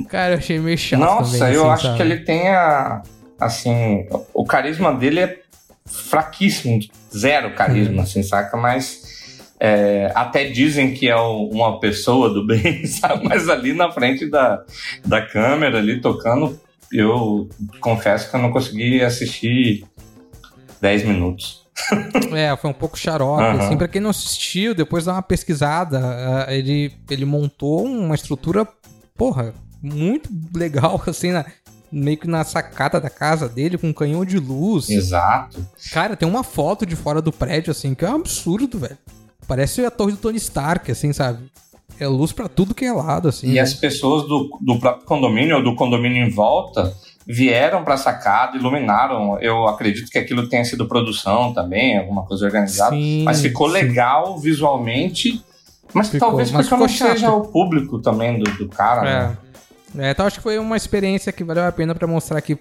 Cara, 0.08 0.34
eu 0.34 0.38
achei 0.38 0.58
meio 0.58 0.76
chato 0.78 1.00
Nossa, 1.00 1.38
também. 1.38 1.54
eu 1.54 1.62
assim, 1.64 1.72
acho 1.72 1.82
sabe? 1.82 1.96
que 1.96 2.02
ele 2.02 2.16
tem 2.24 2.48
a. 2.48 3.02
Assim, 3.40 4.06
o 4.32 4.44
carisma 4.44 4.92
dele 4.94 5.20
é 5.20 5.38
fraquíssimo, 5.86 6.78
zero 7.16 7.54
carisma, 7.54 7.94
Uhum. 7.96 8.00
assim, 8.02 8.22
saca? 8.22 8.56
Mas 8.56 9.40
é, 9.58 10.10
até 10.14 10.44
dizem 10.44 10.92
que 10.94 11.08
é 11.08 11.16
o- 11.16 11.48
uma 11.50 11.78
pessoa 11.80 12.28
do 12.32 12.44
bem, 12.46 12.84
sabe? 12.86 13.24
Mas 13.28 13.48
ali 13.48 13.72
na 13.72 13.90
frente 13.90 14.28
da, 14.30 14.62
da 15.04 15.22
câmera, 15.22 15.78
ali 15.78 16.00
tocando, 16.00 16.58
eu 16.92 17.48
confesso 17.80 18.30
que 18.30 18.36
eu 18.36 18.40
não 18.40 18.52
consegui 18.52 19.02
assistir 19.02 19.84
10 20.80 21.04
minutos. 21.04 21.61
É, 22.34 22.54
foi 22.56 22.70
um 22.70 22.74
pouco 22.74 22.98
xarope, 22.98 23.42
Aham. 23.42 23.60
assim. 23.64 23.76
Pra 23.76 23.88
quem 23.88 24.00
não 24.00 24.10
assistiu, 24.10 24.74
depois 24.74 25.04
dá 25.04 25.12
uma 25.14 25.22
pesquisada. 25.22 26.00
ah, 26.46 26.54
ele, 26.54 26.92
ele 27.10 27.24
montou 27.24 27.84
uma 27.84 28.14
estrutura, 28.14 28.66
porra, 29.16 29.54
muito 29.82 30.28
legal, 30.54 31.00
assim, 31.06 31.32
na- 31.32 31.44
meio 31.90 32.16
que 32.16 32.26
na 32.28 32.42
sacada 32.44 33.00
da 33.00 33.10
casa 33.10 33.48
dele, 33.48 33.76
com 33.78 33.88
um 33.88 33.92
canhão 33.92 34.24
de 34.24 34.38
luz. 34.38 34.88
Exato. 34.88 35.66
Cara, 35.92 36.16
tem 36.16 36.26
uma 36.28 36.42
foto 36.42 36.86
de 36.86 36.96
fora 36.96 37.20
do 37.20 37.30
prédio, 37.32 37.70
assim, 37.70 37.94
que 37.94 38.04
é 38.04 38.10
um 38.10 38.16
absurdo, 38.16 38.78
velho. 38.78 38.96
Parece 39.46 39.84
a 39.84 39.90
torre 39.90 40.12
do 40.12 40.18
Tony 40.18 40.38
Stark, 40.38 40.90
assim, 40.90 41.12
sabe? 41.12 41.50
É 42.00 42.06
luz 42.06 42.32
pra 42.32 42.48
tudo 42.48 42.74
que 42.74 42.84
é 42.86 42.92
lado, 42.92 43.28
assim. 43.28 43.50
E 43.50 43.60
as 43.60 43.74
pessoas 43.74 44.22
do, 44.26 44.58
do 44.60 44.78
próprio 44.78 45.04
condomínio 45.04 45.56
ou 45.56 45.62
do 45.62 45.74
condomínio 45.74 46.24
em 46.26 46.30
volta 46.30 46.94
vieram 47.26 47.84
para 47.84 47.94
a 47.94 47.98
sacada, 47.98 48.56
iluminaram. 48.56 49.38
Eu 49.40 49.66
acredito 49.68 50.10
que 50.10 50.18
aquilo 50.18 50.48
tenha 50.48 50.64
sido 50.64 50.86
produção 50.86 51.52
também, 51.52 51.98
alguma 51.98 52.24
coisa 52.24 52.44
organizada. 52.46 52.94
Sim, 52.96 53.22
mas 53.24 53.40
ficou 53.40 53.68
sim. 53.68 53.74
legal 53.74 54.38
visualmente. 54.38 55.42
Mas 55.94 56.08
Ficou, 56.08 56.28
talvez 56.28 56.50
mas 56.50 56.66
porque 56.68 56.82
não 56.82 56.88
chato. 56.88 57.10
seja 57.12 57.30
o 57.30 57.42
público 57.48 57.98
também 58.00 58.38
do, 58.38 58.50
do 58.52 58.66
cara, 58.68 59.02
né? 59.02 59.36
É. 59.96 60.06
É, 60.06 60.10
então 60.12 60.24
acho 60.26 60.36
que 60.38 60.42
foi 60.42 60.58
uma 60.58 60.74
experiência 60.76 61.30
que 61.30 61.44
valeu 61.44 61.66
a 61.66 61.70
pena 61.72 61.94
pra 61.94 62.06
mostrar 62.08 62.40
que 62.40 62.56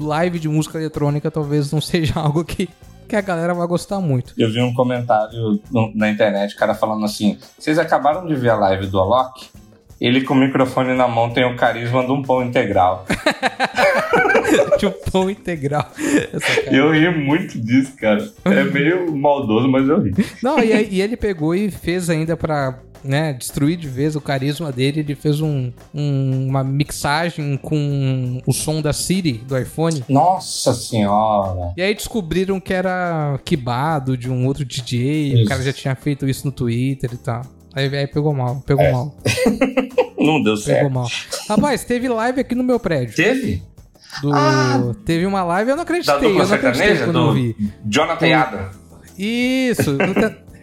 live 0.00 0.38
de 0.40 0.48
música 0.48 0.76
eletrônica 0.78 1.30
talvez 1.30 1.70
não 1.70 1.78
seja 1.80 2.14
algo 2.18 2.44
que, 2.44 2.68
que 3.08 3.14
a 3.14 3.20
galera 3.20 3.54
vai 3.54 3.66
gostar 3.68 4.00
muito. 4.00 4.34
Eu 4.36 4.50
vi 4.50 4.60
um 4.60 4.74
comentário 4.74 5.60
no- 5.70 5.92
na 5.94 6.10
internet, 6.10 6.54
o 6.54 6.58
cara 6.58 6.74
falando 6.74 7.04
assim: 7.04 7.38
vocês 7.56 7.78
acabaram 7.78 8.26
de 8.26 8.34
ver 8.34 8.50
a 8.50 8.56
live 8.56 8.88
do 8.88 8.98
Alok? 8.98 9.48
Ele 10.00 10.22
com 10.22 10.32
o 10.34 10.36
microfone 10.36 10.94
na 10.96 11.06
mão 11.06 11.28
tem 11.30 11.44
o 11.44 11.56
carisma 11.56 12.04
de 12.04 12.10
um 12.10 12.22
pão 12.22 12.42
integral. 12.42 13.04
de 14.78 14.86
um 14.86 14.92
pão 15.10 15.28
integral. 15.28 15.86
Eu 16.70 16.92
ri 16.92 17.10
muito 17.10 17.58
disso, 17.60 17.92
cara. 17.96 18.26
É 18.44 18.64
meio 18.64 19.14
maldoso, 19.14 19.68
mas 19.68 19.86
eu 19.88 20.00
ri. 20.02 20.12
Não, 20.42 20.58
e, 20.58 20.88
e 20.90 21.02
ele 21.02 21.16
pegou 21.16 21.54
e 21.54 21.70
fez 21.70 22.08
ainda 22.08 22.36
pra 22.36 22.78
né, 23.04 23.32
destruir 23.34 23.76
de 23.76 23.88
vez 23.88 24.16
o 24.16 24.20
carisma 24.22 24.72
dele. 24.72 25.00
Ele 25.00 25.14
fez 25.14 25.40
um, 25.40 25.70
um- 25.94 26.46
uma 26.48 26.64
mixagem 26.64 27.58
com 27.58 28.40
o 28.46 28.52
som 28.54 28.80
da 28.80 28.92
Siri 28.94 29.32
do 29.34 29.56
iPhone. 29.58 30.02
Nossa 30.08 30.72
senhora. 30.72 31.72
E 31.76 31.82
aí 31.82 31.94
descobriram 31.94 32.58
que 32.58 32.72
era 32.72 33.38
quibado 33.44 34.16
de 34.16 34.30
um 34.30 34.46
outro 34.46 34.64
DJ. 34.64 35.34
O 35.34 35.38
Isso. 35.40 35.48
cara 35.48 35.62
já 35.62 35.72
tinha 35.72 35.94
feito 35.94 36.26
isso 36.26 36.46
no 36.46 36.52
Twitter 36.52 37.10
e 37.12 37.18
tal. 37.18 37.42
Aí, 37.74 37.94
aí 37.96 38.06
pegou 38.06 38.34
mal, 38.34 38.62
pegou 38.66 38.84
É. 38.84 38.92
mal, 38.92 39.14
Não 40.18 40.42
deu 40.42 40.54
pegou 40.54 40.56
certo. 40.56 40.90
mal. 40.90 41.06
Rapaz, 41.48 41.84
teve 41.84 42.08
live 42.08 42.40
aqui 42.40 42.54
no 42.54 42.64
meu 42.64 42.78
prédio. 42.80 43.14
Teve? 43.14 43.62
Do... 44.22 44.32
Ah! 44.34 44.92
Teve 45.04 45.24
uma 45.24 45.44
live, 45.44 45.70
eu 45.70 45.76
não 45.76 45.82
acreditei. 45.84 46.14
Da 46.14 46.20
dupla 46.20 46.42
eu 46.42 46.48
não 46.48 46.54
acreditei 46.56 46.96
quando 46.98 47.18
eu 47.18 47.26
Do 47.28 47.32
vi. 47.34 47.56
Jonathan 47.86 48.36
Adams. 48.36 48.76
Isso, 49.16 49.96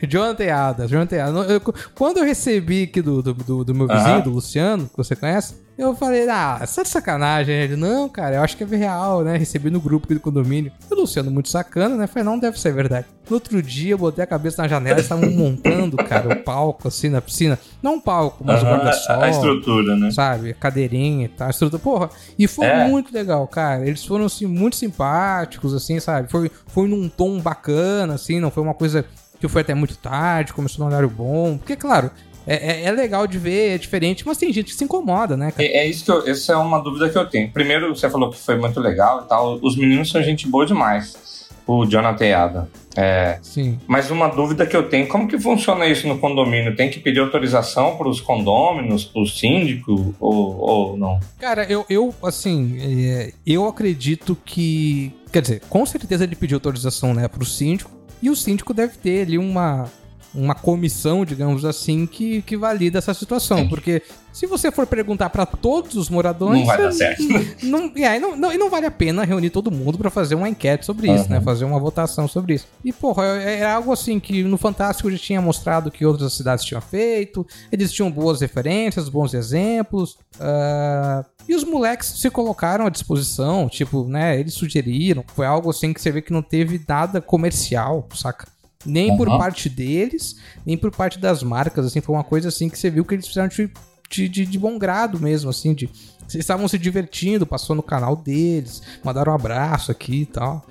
Jonathan 0.08 0.54
Adas, 0.54 0.90
Jonathan 0.90 1.24
Adas. 1.24 1.50
Eu- 1.52 1.62
Quando 1.96 2.18
eu 2.18 2.24
recebi 2.26 2.84
aqui 2.84 3.02
do, 3.02 3.22
do, 3.22 3.34
do- 3.34 3.64
do 3.64 3.76
meu 3.76 3.88
vizinho, 3.88 4.16
Aham. 4.16 4.22
do 4.22 4.30
Luciano, 4.32 4.86
que 4.90 4.98
você 4.98 5.16
conhece, 5.16 5.56
eu 5.78 5.96
falei, 5.96 6.28
ah, 6.28 6.58
essa 6.62 6.82
de 6.84 6.90
sacanagem. 6.90 7.54
Ele, 7.56 7.76
não, 7.76 8.10
cara, 8.10 8.38
eu 8.38 8.42
acho 8.42 8.58
que 8.58 8.64
é 8.64 8.68
real, 8.68 9.24
né? 9.24 9.38
Recebi 9.38 9.70
no 9.70 9.80
grupo 9.80 10.06
aqui 10.06 10.16
do 10.16 10.20
condomínio. 10.20 10.72
E 10.90 10.94
o 10.94 10.98
Luciano, 10.98 11.30
muito 11.30 11.50
sacana, 11.50 11.96
né? 11.96 12.08
Falei, 12.08 12.24
não 12.24 12.40
deve 12.40 12.60
ser 12.60 12.74
verdade. 12.74 13.06
No 13.30 13.36
outro 13.36 13.62
dia, 13.62 13.92
eu 13.94 13.98
botei 13.98 14.24
a 14.24 14.28
cabeça 14.28 14.62
na 14.62 14.68
janela, 14.68 14.96
eles 14.96 15.06
estavam 15.06 15.30
montando, 15.30 15.98
cara, 15.98 16.30
o 16.30 16.36
palco, 16.44 16.88
assim, 16.88 17.10
na 17.10 17.22
piscina. 17.22 17.60
Não 17.84 17.96
um 17.96 18.00
palco, 18.02 18.44
mas 18.44 18.64
o 18.64 18.66
Aham, 18.66 18.76
guarda-sol 18.78 19.22
a 19.22 19.30
estrutura, 19.30 19.96
né? 19.98 20.10
sabe? 20.12 20.54
Cadeirinha 20.56 21.26
e 21.26 21.30
tal, 21.30 21.50
estrutura. 21.50 21.80
Porra, 21.82 22.10
e 22.40 22.48
foi 22.48 22.66
É. 22.66 22.88
muito 22.88 23.14
legal, 23.14 23.46
cara. 23.48 23.86
Eles 23.86 24.04
foram, 24.04 24.26
assim, 24.26 24.46
muito 24.48 24.76
simpáticos, 24.78 25.74
assim, 25.76 26.00
sabe? 26.00 26.32
Foi, 26.32 26.50
foi 26.68 26.88
num 26.88 27.08
tom 27.08 27.40
bacana, 27.40 28.16
assim, 28.16 28.40
não 28.40 28.50
foi 28.50 28.64
uma 28.64 28.74
coisa 28.74 29.06
que 29.40 29.48
foi 29.48 29.62
até 29.62 29.74
muito 29.74 29.98
tarde, 29.98 30.54
começou 30.54 30.84
num 30.86 30.92
horário 30.92 31.10
bom. 31.10 31.58
Porque, 31.58 31.76
claro, 31.76 32.10
é, 32.46 32.56
é- 32.56 32.84
é 32.86 32.92
legal 32.92 33.28
de 33.28 33.38
ver, 33.38 33.76
é 33.76 33.78
diferente, 33.78 34.26
mas 34.26 34.38
tem 34.38 34.52
gente 34.54 34.72
que 34.72 34.76
se 34.78 34.84
incomoda, 34.84 35.36
né, 35.36 35.52
cara? 35.52 35.64
É, 35.64 35.78
é 35.80 35.88
isso 35.88 36.06
que 36.06 36.12
eu, 36.12 36.28
essa 36.28 36.54
é 36.54 36.56
uma 36.56 36.80
dúvida 36.80 37.10
que 37.10 37.18
eu 37.18 37.26
tenho. 37.28 37.52
Primeiro, 37.52 37.96
você 37.96 38.10
falou 38.10 38.30
que 38.32 38.38
foi 38.40 38.58
muito 38.58 38.80
legal 38.80 39.24
e 39.26 39.30
tal. 39.30 39.60
Os 39.62 39.76
meninos 39.76 40.10
são 40.10 40.22
gente 40.24 40.48
boa 40.48 40.66
demais. 40.66 41.46
O 41.66 41.86
Jonathan 41.86 42.34
Adams. 42.38 42.70
É, 42.96 43.38
Sim. 43.44 43.78
mas 43.86 44.10
uma 44.10 44.28
dúvida 44.28 44.66
que 44.66 44.76
eu 44.76 44.90
tenho, 44.90 45.06
como 45.08 45.28
que 45.28 45.38
funciona 45.38 45.86
isso 45.86 46.08
no 46.08 46.18
condomínio? 46.18 46.76
Tem 46.76 46.90
que 46.90 47.00
pedir 47.00 47.20
autorização 47.20 47.96
para 47.96 48.08
os 48.08 48.20
condôminos, 48.20 49.04
para 49.04 49.22
o 49.22 49.28
síndico 49.28 50.16
ou, 50.20 50.58
ou 50.60 50.98
não? 50.98 51.20
Cara, 51.38 51.64
eu, 51.66 51.86
eu 51.90 52.16
assim, 52.24 52.78
é, 52.80 53.34
eu 53.46 53.68
acredito 53.68 54.36
que. 54.44 55.12
Quer 55.32 55.42
dizer, 55.42 55.62
com 55.70 55.86
certeza 55.86 56.24
ele 56.24 56.36
pediu 56.36 56.56
autorização, 56.56 57.14
né, 57.14 57.28
pro 57.28 57.46
síndico, 57.46 57.92
e 58.22 58.30
o 58.30 58.36
síndico 58.36 58.74
deve 58.74 58.98
ter 58.98 59.28
ali 59.28 59.38
uma. 59.38 59.90
Uma 60.36 60.54
comissão, 60.54 61.26
digamos 61.26 61.66
assim, 61.66 62.06
que, 62.06 62.42
que 62.42 62.56
valida 62.56 63.00
essa 63.00 63.14
situação. 63.14 63.68
Porque 63.68 64.04
se 64.32 64.46
você 64.46 64.72
for 64.72 64.86
perguntar 64.86 65.30
pra 65.32 65.46
todos 65.46 65.96
os 65.96 66.10
moradores. 66.10 66.60
Não 66.60 66.66
vai 66.66 66.78
dar 66.78 66.92
certo. 66.92 67.24
Não, 67.64 67.92
e 67.96 68.06
aí 68.06 68.20
não, 68.20 68.36
não, 68.36 68.54
e 68.54 68.58
não 68.58 68.70
vale 68.70 68.86
a 68.86 68.92
pena 68.92 69.24
reunir 69.24 69.50
todo 69.50 69.72
mundo 69.72 69.98
pra 69.98 70.12
fazer 70.12 70.36
uma 70.36 70.48
enquete 70.48 70.86
sobre 70.86 71.08
isso, 71.12 71.24
Aham. 71.26 71.30
né? 71.36 71.42
Fazer 71.42 71.66
uma 71.66 71.80
votação 71.80 72.28
sobre 72.28 72.54
isso. 72.54 72.68
E, 72.86 72.94
porra, 72.94 73.26
é, 73.26 73.60
é 73.62 73.66
algo 73.66 73.92
assim 73.92 74.20
que 74.20 74.44
no 74.44 74.58
Fantástico 74.58 75.10
já 75.10 75.18
tinha 75.18 75.42
mostrado 75.42 75.90
que 75.90 76.06
outras 76.06 76.34
cidades 76.34 76.64
tinham 76.64 76.82
feito, 76.82 77.46
eles 77.72 77.92
tinham 77.92 78.12
boas 78.12 78.42
referências, 78.42 79.10
bons 79.10 79.34
exemplos. 79.34 80.18
ah, 80.40 81.26
e 81.50 81.56
os 81.56 81.64
moleques 81.64 82.10
se 82.20 82.30
colocaram 82.30 82.86
à 82.86 82.90
disposição, 82.90 83.70
tipo, 83.70 84.04
né? 84.06 84.38
Eles 84.38 84.54
sugeriram. 84.54 85.24
Foi 85.34 85.46
algo 85.46 85.70
assim 85.70 85.94
que 85.94 86.02
você 86.02 86.12
vê 86.12 86.22
que 86.22 86.34
não 86.34 86.42
teve 86.42 86.82
nada 86.88 87.22
comercial, 87.22 88.08
saca? 88.14 88.48
Nem 88.88 89.16
por 89.18 89.28
Aham. 89.28 89.38
parte 89.38 89.70
deles, 89.70 90.38
nem 90.66 90.78
por 90.78 90.92
parte 90.92 91.20
das 91.20 91.44
marcas, 91.44 91.86
assim, 91.86 92.02
foi 92.02 92.16
uma 92.16 92.24
coisa 92.24 92.48
assim 92.48 92.70
que 92.70 92.80
você 92.80 92.90
viu 92.90 93.04
que 93.04 93.14
eles 93.14 93.28
fizeram 93.28 93.50
de, 93.50 93.70
de, 94.10 94.30
de, 94.30 94.46
de 94.46 94.60
bom 94.60 94.80
grado 94.80 95.20
mesmo, 95.20 95.50
assim, 95.50 95.74
de 95.74 95.90
vocês 96.28 96.44
estavam 96.44 96.68
se 96.68 96.78
divertindo, 96.78 97.46
passou 97.46 97.76
no 97.76 97.84
canal 97.84 98.16
deles, 98.16 98.82
mandaram 99.04 99.32
um 99.32 99.36
abraço 99.36 99.92
aqui 99.92 100.22
e 100.22 100.26
tal. 100.26 100.66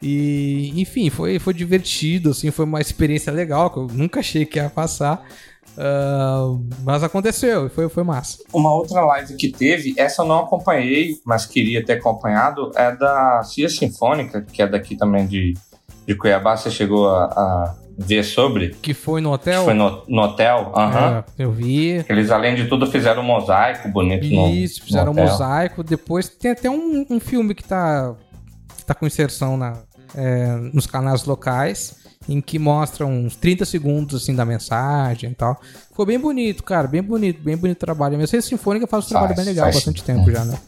E, 0.00 0.72
enfim, 0.80 1.10
foi, 1.10 1.38
foi 1.38 1.54
divertido, 1.54 2.30
assim, 2.30 2.50
foi 2.50 2.64
uma 2.64 2.80
experiência 2.80 3.32
legal 3.32 3.70
que 3.70 3.78
eu 3.78 3.86
nunca 3.86 4.20
achei 4.20 4.44
que 4.46 4.58
ia 4.58 4.70
passar. 4.70 5.24
Uh, 5.72 6.66
mas 6.82 7.02
aconteceu, 7.02 7.70
foi, 7.70 7.88
foi 7.88 8.02
massa. 8.02 8.38
Uma 8.52 8.74
outra 8.74 9.00
live 9.04 9.36
que 9.36 9.50
teve, 9.50 9.94
essa 9.96 10.22
eu 10.22 10.26
não 10.26 10.40
acompanhei, 10.40 11.18
mas 11.24 11.46
queria 11.46 11.84
ter 11.84 11.94
acompanhado, 11.94 12.70
é 12.74 12.94
da 12.94 13.42
Cia 13.42 13.68
Sinfônica, 13.68 14.42
que 14.42 14.60
é 14.60 14.66
daqui 14.66 14.96
também 14.96 15.26
de, 15.26 15.54
de 16.06 16.14
Cuiabá. 16.14 16.56
Você 16.56 16.70
chegou 16.70 17.08
a, 17.08 17.24
a 17.24 17.74
ver 17.98 18.22
sobre? 18.24 18.70
Que 18.80 18.94
foi 18.94 19.20
no 19.20 19.32
hotel? 19.32 19.60
Que 19.60 19.64
foi 19.66 19.74
no, 19.74 20.02
no 20.08 20.22
hotel, 20.22 20.72
aham. 20.74 21.24
É, 21.38 21.42
eu 21.42 21.52
vi. 21.52 22.04
Eles, 22.08 22.30
além 22.30 22.54
de 22.54 22.66
tudo, 22.66 22.86
fizeram 22.86 23.22
um 23.22 23.26
mosaico 23.26 23.88
bonito 23.88 24.24
Isso, 24.24 24.34
no 24.34 24.48
Isso, 24.48 24.84
fizeram 24.84 25.12
no 25.12 25.20
um 25.20 25.24
mosaico. 25.24 25.82
Depois 25.82 26.28
tem 26.28 26.50
até 26.50 26.70
um, 26.70 27.06
um 27.08 27.20
filme 27.20 27.54
que 27.54 27.64
tá, 27.64 28.14
que 28.76 28.84
tá 28.84 28.94
com 28.94 29.06
inserção 29.06 29.56
na, 29.56 29.78
é, 30.14 30.56
nos 30.72 30.86
canais 30.86 31.24
locais 31.24 32.02
em 32.28 32.40
que 32.40 32.58
mostra 32.58 33.04
uns 33.04 33.36
30 33.36 33.64
segundos 33.64 34.22
assim 34.22 34.34
da 34.34 34.44
mensagem 34.44 35.30
e 35.30 35.34
tal. 35.34 35.60
Ficou 35.88 36.06
bem 36.06 36.18
bonito, 36.18 36.62
cara, 36.62 36.86
bem 36.86 37.02
bonito, 37.02 37.42
bem 37.42 37.56
bonito 37.56 37.78
o 37.78 37.80
trabalho. 37.80 38.14
A 38.14 38.18
Mercedes 38.18 38.46
Sinfônica 38.46 38.86
faz 38.86 39.06
um 39.06 39.08
trabalho 39.08 39.34
bem 39.34 39.44
legal 39.44 39.68
há 39.68 39.72
bastante 39.72 40.02
tempo 40.04 40.30
já, 40.30 40.44
né? 40.44 40.58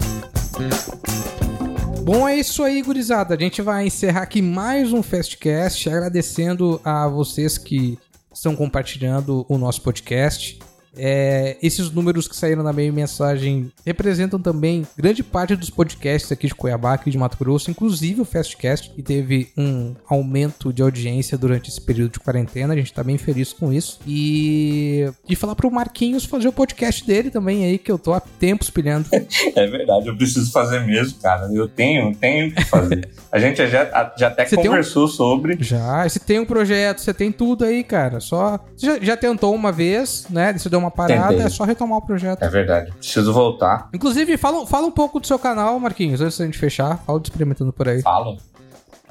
Bom, 2.04 2.28
é 2.28 2.36
isso 2.36 2.62
aí, 2.62 2.82
gurizada. 2.82 3.34
A 3.34 3.38
gente 3.38 3.62
vai 3.62 3.86
encerrar 3.86 4.24
aqui 4.24 4.42
mais 4.42 4.92
um 4.92 5.02
Fastcast, 5.02 5.88
agradecendo 5.88 6.78
a 6.84 7.08
vocês 7.08 7.56
que 7.56 7.98
estão 8.30 8.54
compartilhando 8.54 9.46
o 9.48 9.56
nosso 9.56 9.80
podcast. 9.80 10.58
É, 10.96 11.56
esses 11.62 11.90
números 11.90 12.28
que 12.28 12.36
saíram 12.36 12.62
na 12.62 12.72
minha 12.72 12.92
mensagem 12.92 13.70
representam 13.84 14.40
também 14.40 14.86
grande 14.96 15.22
parte 15.22 15.56
dos 15.56 15.70
podcasts 15.70 16.30
aqui 16.30 16.46
de 16.46 16.54
Cuiabá, 16.54 16.94
aqui 16.94 17.10
de 17.10 17.18
Mato 17.18 17.36
Grosso, 17.38 17.70
inclusive 17.70 18.20
o 18.20 18.24
Fastcast, 18.24 18.90
que 18.90 19.02
teve 19.02 19.48
um 19.56 19.94
aumento 20.08 20.72
de 20.72 20.82
audiência 20.82 21.36
durante 21.36 21.70
esse 21.70 21.80
período 21.80 22.12
de 22.12 22.20
quarentena. 22.20 22.74
A 22.74 22.76
gente 22.76 22.92
tá 22.92 23.02
bem 23.02 23.18
feliz 23.18 23.52
com 23.52 23.72
isso. 23.72 24.00
E, 24.06 25.08
e 25.28 25.36
falar 25.36 25.54
pro 25.54 25.70
Marquinhos 25.70 26.24
fazer 26.24 26.48
o 26.48 26.52
podcast 26.52 27.06
dele 27.06 27.30
também 27.30 27.64
aí, 27.64 27.78
que 27.78 27.90
eu 27.90 27.98
tô 27.98 28.12
há 28.12 28.20
tempos 28.20 28.70
pilhando. 28.70 29.08
é 29.12 29.66
verdade, 29.66 30.08
eu 30.08 30.16
preciso 30.16 30.50
fazer 30.50 30.80
mesmo, 30.80 31.18
cara. 31.20 31.48
Eu 31.52 31.68
tenho, 31.68 32.14
tenho 32.14 32.52
que 32.52 32.64
fazer. 32.64 33.08
A 33.30 33.38
gente 33.38 33.56
já, 33.66 34.12
já 34.16 34.28
até 34.28 34.46
você 34.46 34.56
conversou 34.56 35.04
um... 35.04 35.08
sobre. 35.08 35.56
Já, 35.60 36.08
você 36.08 36.18
tem 36.18 36.38
um 36.38 36.44
projeto, 36.44 37.00
você 37.00 37.14
tem 37.14 37.32
tudo 37.32 37.64
aí, 37.64 37.82
cara. 37.82 38.20
Só. 38.20 38.58
Você 38.76 38.86
já, 38.86 38.98
já 39.00 39.16
tentou 39.16 39.54
uma 39.54 39.72
vez, 39.72 40.26
né? 40.30 40.52
Você 40.52 40.68
deu 40.68 40.78
uma 40.78 40.83
parada, 40.90 41.28
Tentei. 41.28 41.46
é 41.46 41.48
só 41.48 41.64
retomar 41.64 41.98
o 41.98 42.02
projeto. 42.02 42.42
É 42.42 42.48
verdade, 42.48 42.92
preciso 42.92 43.32
voltar. 43.32 43.88
Inclusive, 43.92 44.36
fala, 44.36 44.66
fala 44.66 44.86
um 44.86 44.90
pouco 44.90 45.20
do 45.20 45.26
seu 45.26 45.38
canal, 45.38 45.78
Marquinhos, 45.78 46.20
antes 46.20 46.38
da 46.38 46.44
gente 46.44 46.58
fechar. 46.58 46.98
Fala 47.04 47.18
do 47.18 47.24
Experimentando 47.24 47.72
por 47.72 47.88
aí. 47.88 48.02
Falo. 48.02 48.36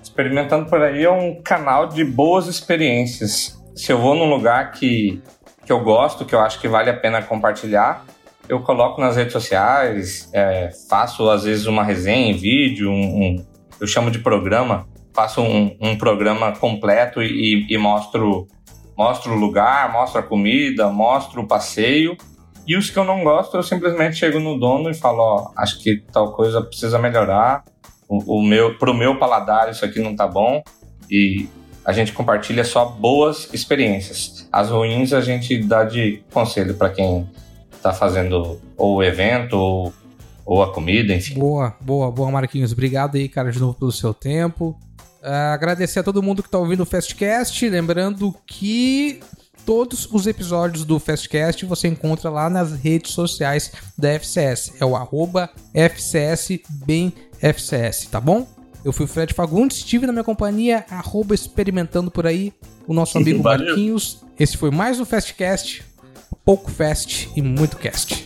Experimentando 0.01 0.69
por 0.69 0.81
aí 0.81 1.03
é 1.03 1.11
um 1.11 1.41
canal 1.41 1.87
de 1.87 2.03
boas 2.03 2.47
experiências. 2.47 3.57
Se 3.75 3.91
eu 3.91 3.97
vou 3.97 4.15
num 4.15 4.29
lugar 4.29 4.71
que, 4.71 5.21
que 5.65 5.71
eu 5.71 5.83
gosto, 5.83 6.25
que 6.25 6.35
eu 6.35 6.39
acho 6.39 6.59
que 6.59 6.67
vale 6.67 6.89
a 6.89 6.93
pena 6.93 7.21
compartilhar, 7.21 8.05
eu 8.47 8.59
coloco 8.59 8.99
nas 8.99 9.15
redes 9.15 9.31
sociais, 9.31 10.29
é, 10.33 10.69
faço 10.89 11.29
às 11.29 11.43
vezes 11.43 11.65
uma 11.65 11.83
resenha 11.83 12.31
em 12.31 12.37
vídeo, 12.37 12.89
um, 12.89 13.23
um 13.23 13.45
eu 13.79 13.87
chamo 13.87 14.11
de 14.11 14.19
programa, 14.19 14.87
faço 15.13 15.41
um, 15.41 15.75
um 15.79 15.97
programa 15.97 16.51
completo 16.53 17.21
e, 17.21 17.65
e 17.69 17.77
mostro 17.77 18.47
Mostro 18.97 19.33
o 19.33 19.35
lugar, 19.35 19.91
mostro 19.91 20.19
a 20.19 20.23
comida, 20.23 20.89
mostro 20.89 21.41
o 21.41 21.47
passeio. 21.47 22.15
E 22.65 22.77
os 22.77 22.89
que 22.89 22.97
eu 22.97 23.03
não 23.03 23.23
gosto, 23.23 23.57
eu 23.57 23.63
simplesmente 23.63 24.17
chego 24.17 24.39
no 24.39 24.57
dono 24.57 24.89
e 24.89 24.93
falo, 24.93 25.19
ó, 25.19 25.51
acho 25.57 25.79
que 25.79 26.03
tal 26.11 26.33
coisa 26.33 26.61
precisa 26.61 26.97
melhorar. 26.97 27.63
O, 28.07 28.37
o 28.37 28.41
meu, 28.41 28.77
pro 28.77 28.93
meu 28.93 29.17
paladar 29.17 29.69
isso 29.69 29.83
aqui 29.83 29.99
não 29.99 30.15
tá 30.15 30.27
bom. 30.27 30.63
E 31.09 31.49
a 31.83 31.91
gente 31.91 32.13
compartilha 32.13 32.63
só 32.63 32.85
boas 32.85 33.49
experiências. 33.53 34.47
As 34.51 34.69
ruins 34.69 35.11
a 35.11 35.21
gente 35.21 35.57
dá 35.61 35.83
de 35.83 36.23
conselho 36.31 36.75
para 36.75 36.89
quem 36.89 37.27
tá 37.81 37.91
fazendo 37.91 38.61
ou 38.77 38.97
o 38.97 39.03
evento 39.03 39.53
ou, 39.57 39.93
ou 40.45 40.63
a 40.63 40.71
comida, 40.71 41.13
enfim. 41.13 41.37
Boa, 41.37 41.75
boa, 41.81 42.09
boa, 42.09 42.31
Marquinhos. 42.31 42.71
Obrigado 42.71 43.17
aí, 43.17 43.27
cara, 43.27 43.51
de 43.51 43.59
novo 43.59 43.73
pelo 43.73 43.91
seu 43.91 44.13
tempo. 44.13 44.77
Uh, 45.23 45.53
agradecer 45.53 45.99
a 45.99 46.03
todo 46.03 46.21
mundo 46.21 46.43
que 46.43 46.49
está 46.49 46.57
ouvindo 46.57 46.83
o 46.83 46.85
Fastcast. 46.85 47.69
Lembrando 47.69 48.35
que 48.45 49.21
todos 49.65 50.05
os 50.11 50.27
episódios 50.27 50.83
do 50.83 50.99
Fastcast 50.99 51.65
você 51.65 51.87
encontra 51.87 52.29
lá 52.29 52.49
nas 52.49 52.73
redes 52.73 53.13
sociais 53.13 53.71
da 53.97 54.09
FCS. 54.09 54.73
É 54.81 54.85
o 54.85 54.97
arroba 54.97 55.49
FCS 55.73 56.59
tá 58.11 58.19
bom? 58.19 58.45
Eu 58.83 58.91
fui 58.91 59.05
o 59.05 59.07
Fred 59.07 59.33
Fagundes, 59.33 59.77
estive 59.77 60.05
na 60.05 60.11
minha 60.11 60.25
companhia, 60.25 60.85
arroba 60.89 61.33
experimentando 61.33 62.11
por 62.11 62.27
aí, 62.27 62.51
o 62.85 62.93
nosso 62.93 63.17
amigo 63.17 63.41
Marquinhos. 63.43 64.21
Esse 64.37 64.57
foi 64.57 64.71
mais 64.71 64.99
um 64.99 65.05
Fastcast, 65.05 65.85
pouco 66.43 66.69
Fast 66.69 67.29
e 67.33 67.41
muito 67.41 67.77
Cast. 67.77 68.25